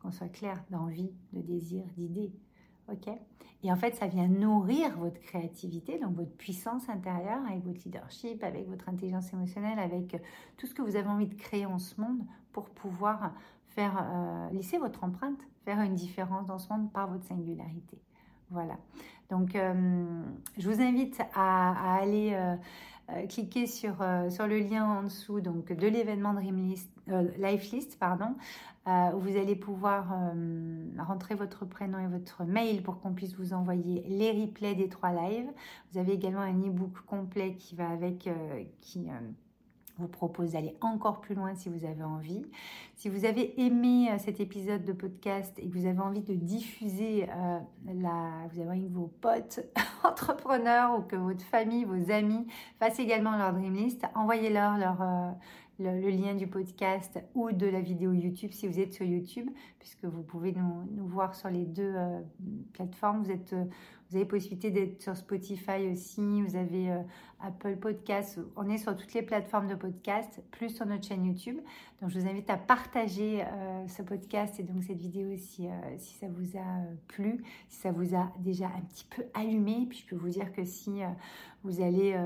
qu'on 0.00 0.12
soit 0.12 0.28
clair, 0.28 0.62
d'envie, 0.70 1.10
de 1.32 1.40
désir, 1.40 1.82
d'idées. 1.96 2.32
Ok 2.90 3.08
Et 3.62 3.72
en 3.72 3.76
fait 3.76 3.94
ça 3.94 4.06
vient 4.06 4.28
nourrir 4.28 4.96
votre 4.98 5.20
créativité, 5.20 5.98
donc 5.98 6.14
votre 6.14 6.36
puissance 6.36 6.88
intérieure 6.88 7.40
avec 7.48 7.64
votre 7.64 7.80
leadership, 7.84 8.42
avec 8.44 8.68
votre 8.68 8.88
intelligence 8.88 9.32
émotionnelle, 9.32 9.78
avec 9.78 10.16
tout 10.56 10.66
ce 10.66 10.74
que 10.74 10.82
vous 10.82 10.96
avez 10.96 11.08
envie 11.08 11.28
de 11.28 11.34
créer 11.34 11.66
en 11.66 11.78
ce 11.78 12.00
monde 12.00 12.22
pour 12.52 12.70
pouvoir 12.70 13.32
faire 13.68 14.06
laisser 14.52 14.78
votre 14.78 15.02
empreinte, 15.02 15.40
faire 15.64 15.80
une 15.80 15.94
différence 15.94 16.46
dans 16.46 16.58
ce 16.58 16.72
monde 16.72 16.92
par 16.92 17.10
votre 17.10 17.24
singularité. 17.24 17.98
Voilà. 18.50 18.76
Donc, 19.30 19.56
euh, 19.56 20.22
je 20.58 20.70
vous 20.70 20.80
invite 20.80 21.20
à, 21.34 21.96
aller 21.98 22.32
euh, 22.34 22.56
euh, 23.10 23.26
cliquer 23.26 23.66
sur, 23.66 23.96
sur 24.30 24.46
le 24.46 24.58
lien 24.58 24.84
en 24.84 25.02
dessous 25.04 25.40
donc, 25.40 25.72
de 25.72 25.86
l'événement 25.86 26.34
Dreamlist, 26.34 26.90
Life 27.38 27.70
List, 27.70 27.98
pardon, 27.98 28.34
où 28.86 29.18
vous 29.18 29.36
allez 29.36 29.56
pouvoir 29.56 30.14
rentrer 30.98 31.34
votre 31.34 31.66
prénom 31.66 31.98
et 31.98 32.06
votre 32.06 32.44
mail 32.44 32.82
pour 32.82 33.00
qu'on 33.00 33.12
puisse 33.12 33.34
vous 33.34 33.52
envoyer 33.52 34.04
les 34.08 34.30
replays 34.32 34.74
des 34.74 34.88
trois 34.88 35.12
lives. 35.12 35.50
Vous 35.92 35.98
avez 35.98 36.12
également 36.12 36.40
un 36.40 36.58
e-book 36.58 36.94
complet 37.06 37.56
qui 37.56 37.74
va 37.74 37.90
avec, 37.90 38.28
qui 38.80 39.06
vous 39.98 40.08
propose 40.08 40.52
d'aller 40.52 40.76
encore 40.80 41.20
plus 41.20 41.34
loin 41.34 41.54
si 41.54 41.68
vous 41.68 41.84
avez 41.84 42.02
envie. 42.02 42.42
Si 42.96 43.08
vous 43.08 43.24
avez 43.24 43.60
aimé 43.60 44.10
euh, 44.10 44.18
cet 44.18 44.40
épisode 44.40 44.84
de 44.84 44.92
podcast 44.92 45.56
et 45.58 45.68
que 45.68 45.78
vous 45.78 45.86
avez 45.86 46.00
envie 46.00 46.22
de 46.22 46.34
diffuser 46.34 47.28
euh, 47.28 47.58
la, 47.86 48.46
vous 48.50 48.60
avez 48.60 48.70
envie 48.70 48.88
que 48.88 48.94
vos 48.94 49.12
potes 49.20 49.60
entrepreneurs 50.04 50.98
ou 50.98 51.02
que 51.02 51.16
votre 51.16 51.44
famille, 51.44 51.84
vos 51.84 52.10
amis 52.10 52.46
fassent 52.78 52.98
également 52.98 53.36
leur 53.36 53.52
dream 53.52 53.74
list, 53.74 54.04
envoyez-leur 54.14 54.78
leur, 54.78 55.00
euh, 55.02 55.30
le, 55.78 56.10
lien 56.10 56.34
du 56.34 56.48
podcast 56.48 57.20
ou 57.34 57.52
de 57.52 57.66
la 57.66 57.80
vidéo 57.80 58.12
YouTube 58.12 58.50
si 58.52 58.66
vous 58.66 58.80
êtes 58.80 58.94
sur 58.94 59.06
YouTube, 59.06 59.50
puisque 59.78 60.04
vous 60.04 60.22
pouvez 60.22 60.52
nous, 60.52 61.06
voir 61.06 61.34
sur 61.34 61.50
les 61.50 61.64
deux 61.64 61.94
plateformes. 62.72 63.22
Vous, 63.22 63.30
êtes, 63.30 63.54
vous 64.14 64.20
avez 64.20 64.28
possibilité 64.28 64.70
d'être 64.70 65.02
sur 65.02 65.16
Spotify 65.16 65.88
aussi, 65.90 66.40
vous 66.40 66.54
avez 66.54 66.92
euh, 66.92 67.00
Apple 67.40 67.74
Podcast, 67.78 68.38
on 68.54 68.68
est 68.68 68.78
sur 68.78 68.96
toutes 68.96 69.12
les 69.12 69.22
plateformes 69.22 69.66
de 69.66 69.74
podcast, 69.74 70.40
plus 70.52 70.68
sur 70.68 70.86
notre 70.86 71.04
chaîne 71.04 71.26
YouTube. 71.26 71.56
Donc 72.00 72.10
je 72.10 72.20
vous 72.20 72.28
invite 72.28 72.48
à 72.48 72.56
partager 72.56 73.44
ce 73.88 74.02
podcast 74.02 74.60
et 74.60 74.62
donc 74.62 74.84
cette 74.84 74.98
vidéo 74.98 75.36
si, 75.36 75.66
si 75.98 76.14
ça 76.14 76.28
vous 76.28 76.56
a 76.56 76.84
plu, 77.08 77.42
si 77.68 77.80
ça 77.80 77.90
vous 77.90 78.14
a 78.14 78.32
déjà 78.38 78.66
un 78.66 78.82
petit 78.82 79.04
peu 79.04 79.24
allumé. 79.34 79.84
Puis 79.88 80.04
je 80.04 80.06
peux 80.06 80.16
vous 80.16 80.28
dire 80.28 80.52
que 80.52 80.64
si 80.64 81.00
vous 81.64 81.82
allez 81.82 82.16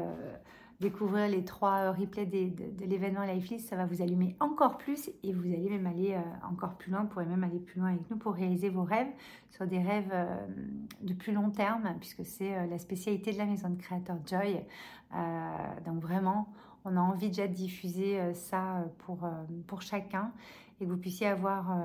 découvrir 0.80 1.28
les 1.28 1.44
trois 1.44 1.78
euh, 1.78 1.92
replays 1.92 2.26
de, 2.26 2.84
l'événement 2.84 3.24
Lifelist, 3.24 3.68
ça 3.68 3.76
va 3.76 3.86
vous 3.86 4.00
allumer 4.00 4.36
encore 4.38 4.78
plus 4.78 5.10
et 5.24 5.32
vous 5.32 5.46
allez 5.46 5.68
même 5.68 5.86
aller 5.86 6.14
euh, 6.14 6.46
encore 6.48 6.76
plus 6.76 6.92
loin, 6.92 7.02
vous 7.02 7.08
pourrez 7.08 7.26
même 7.26 7.42
aller 7.42 7.58
plus 7.58 7.80
loin 7.80 7.90
avec 7.90 8.08
nous 8.10 8.16
pour 8.16 8.34
réaliser 8.34 8.68
vos 8.68 8.84
rêves 8.84 9.10
sur 9.50 9.66
des 9.66 9.80
rêves 9.80 10.10
euh, 10.12 10.46
de 11.02 11.14
plus 11.14 11.32
long 11.32 11.50
terme, 11.50 11.92
puisque 11.98 12.24
c'est 12.24 12.66
la 12.68 12.78
spécialité 12.78 13.32
de 13.32 13.38
la 13.38 13.46
maison 13.46 13.70
de 13.70 13.76
créateur 13.76 14.18
Joy. 14.26 14.64
donc 15.84 16.00
vraiment, 16.00 16.52
on 16.84 16.96
a 16.96 17.00
envie 17.00 17.28
déjà 17.28 17.48
de 17.48 17.54
diffuser 17.54 18.34
ça 18.34 18.84
pour, 18.98 19.82
chacun 19.82 20.32
et 20.80 20.84
que 20.84 20.90
vous 20.90 20.96
puissiez 20.96 21.26
avoir 21.26 21.76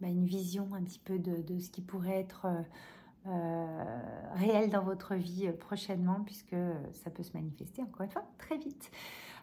bah, 0.00 0.08
une 0.08 0.24
vision 0.24 0.68
un 0.74 0.82
petit 0.82 1.00
peu 1.00 1.18
de, 1.18 1.58
ce 1.58 1.70
qui 1.70 1.82
pourrait 1.82 2.20
être 2.20 2.46
réel 4.34 4.70
dans 4.70 4.82
votre 4.82 5.14
vie 5.14 5.46
euh, 5.46 5.52
prochainement, 5.52 6.20
puisque 6.24 6.56
ça 6.92 7.10
peut 7.10 7.22
se 7.22 7.32
manifester 7.34 7.82
encore 7.82 8.02
une 8.02 8.10
fois 8.10 8.24
très 8.38 8.56
vite. 8.56 8.90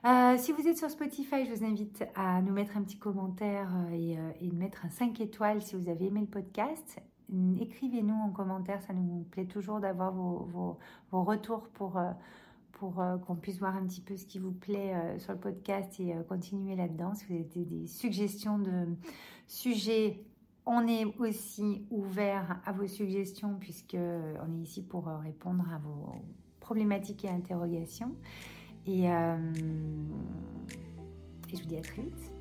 Euh, 0.06 0.36
si 0.38 0.52
vous 0.52 0.68
êtes 0.68 0.78
sur 0.78 0.90
Spotify, 0.90 1.46
je 1.46 1.54
vous 1.54 1.66
invite 1.66 2.06
à 2.16 2.42
nous 2.42 2.54
mettre 2.54 2.78
un 2.78 2.84
petit 2.84 2.98
commentaire 2.98 3.70
et, 3.92 4.18
et 4.42 4.52
mettre 4.52 4.86
un 4.86 4.90
5 4.90 5.20
étoiles 5.22 5.62
si 5.62 5.76
vous 5.76 5.90
avez 5.90 6.06
aimé 6.06 6.22
le 6.22 6.28
podcast. 6.28 7.00
Écrivez-nous 7.60 8.14
en 8.14 8.30
commentaire, 8.30 8.82
ça 8.84 8.94
nous 8.94 9.26
plaît 9.32 9.46
toujours 9.46 9.80
d'avoir 9.80 10.14
vos, 10.14 10.78
retours 11.12 11.68
pour 11.70 12.00
qu'on 12.80 13.36
puisse 13.36 13.58
voir 13.58 13.76
un 13.76 13.86
petit 13.86 14.02
peu 14.02 14.16
ce 14.16 14.26
qui 14.26 14.38
vous 14.38 14.52
plaît 14.52 14.94
sur 15.18 15.34
le 15.34 15.40
podcast 15.40 16.00
et 16.00 16.14
continuer 16.30 16.76
là-dedans. 16.76 17.16
Si 17.16 17.26
vous 17.26 17.34
avez 17.34 17.66
des 17.66 17.88
suggestions 17.88 18.60
de 18.60 18.86
sujets 19.48 20.24
on 20.68 20.86
est 20.86 21.06
aussi 21.18 21.86
ouvert 21.90 22.60
à 22.66 22.74
vos 22.74 22.88
suggestions 22.88 23.56
puisque 23.60 23.96
on 23.96 24.60
est 24.60 24.64
ici 24.64 24.84
pour 24.84 25.08
euh, 25.08 25.18
répondre 25.18 25.66
à 25.74 25.78
vos 25.80 26.22
problématiques 26.60 27.24
et 27.26 27.30
interrogations. 27.30 28.14
Et, 28.86 29.10
euh, 29.10 29.38
et 31.52 31.56
je 31.56 31.62
vous 31.62 31.68
dis 31.68 31.78
à 31.78 31.82
très 31.82 32.02
vite. 32.02 32.37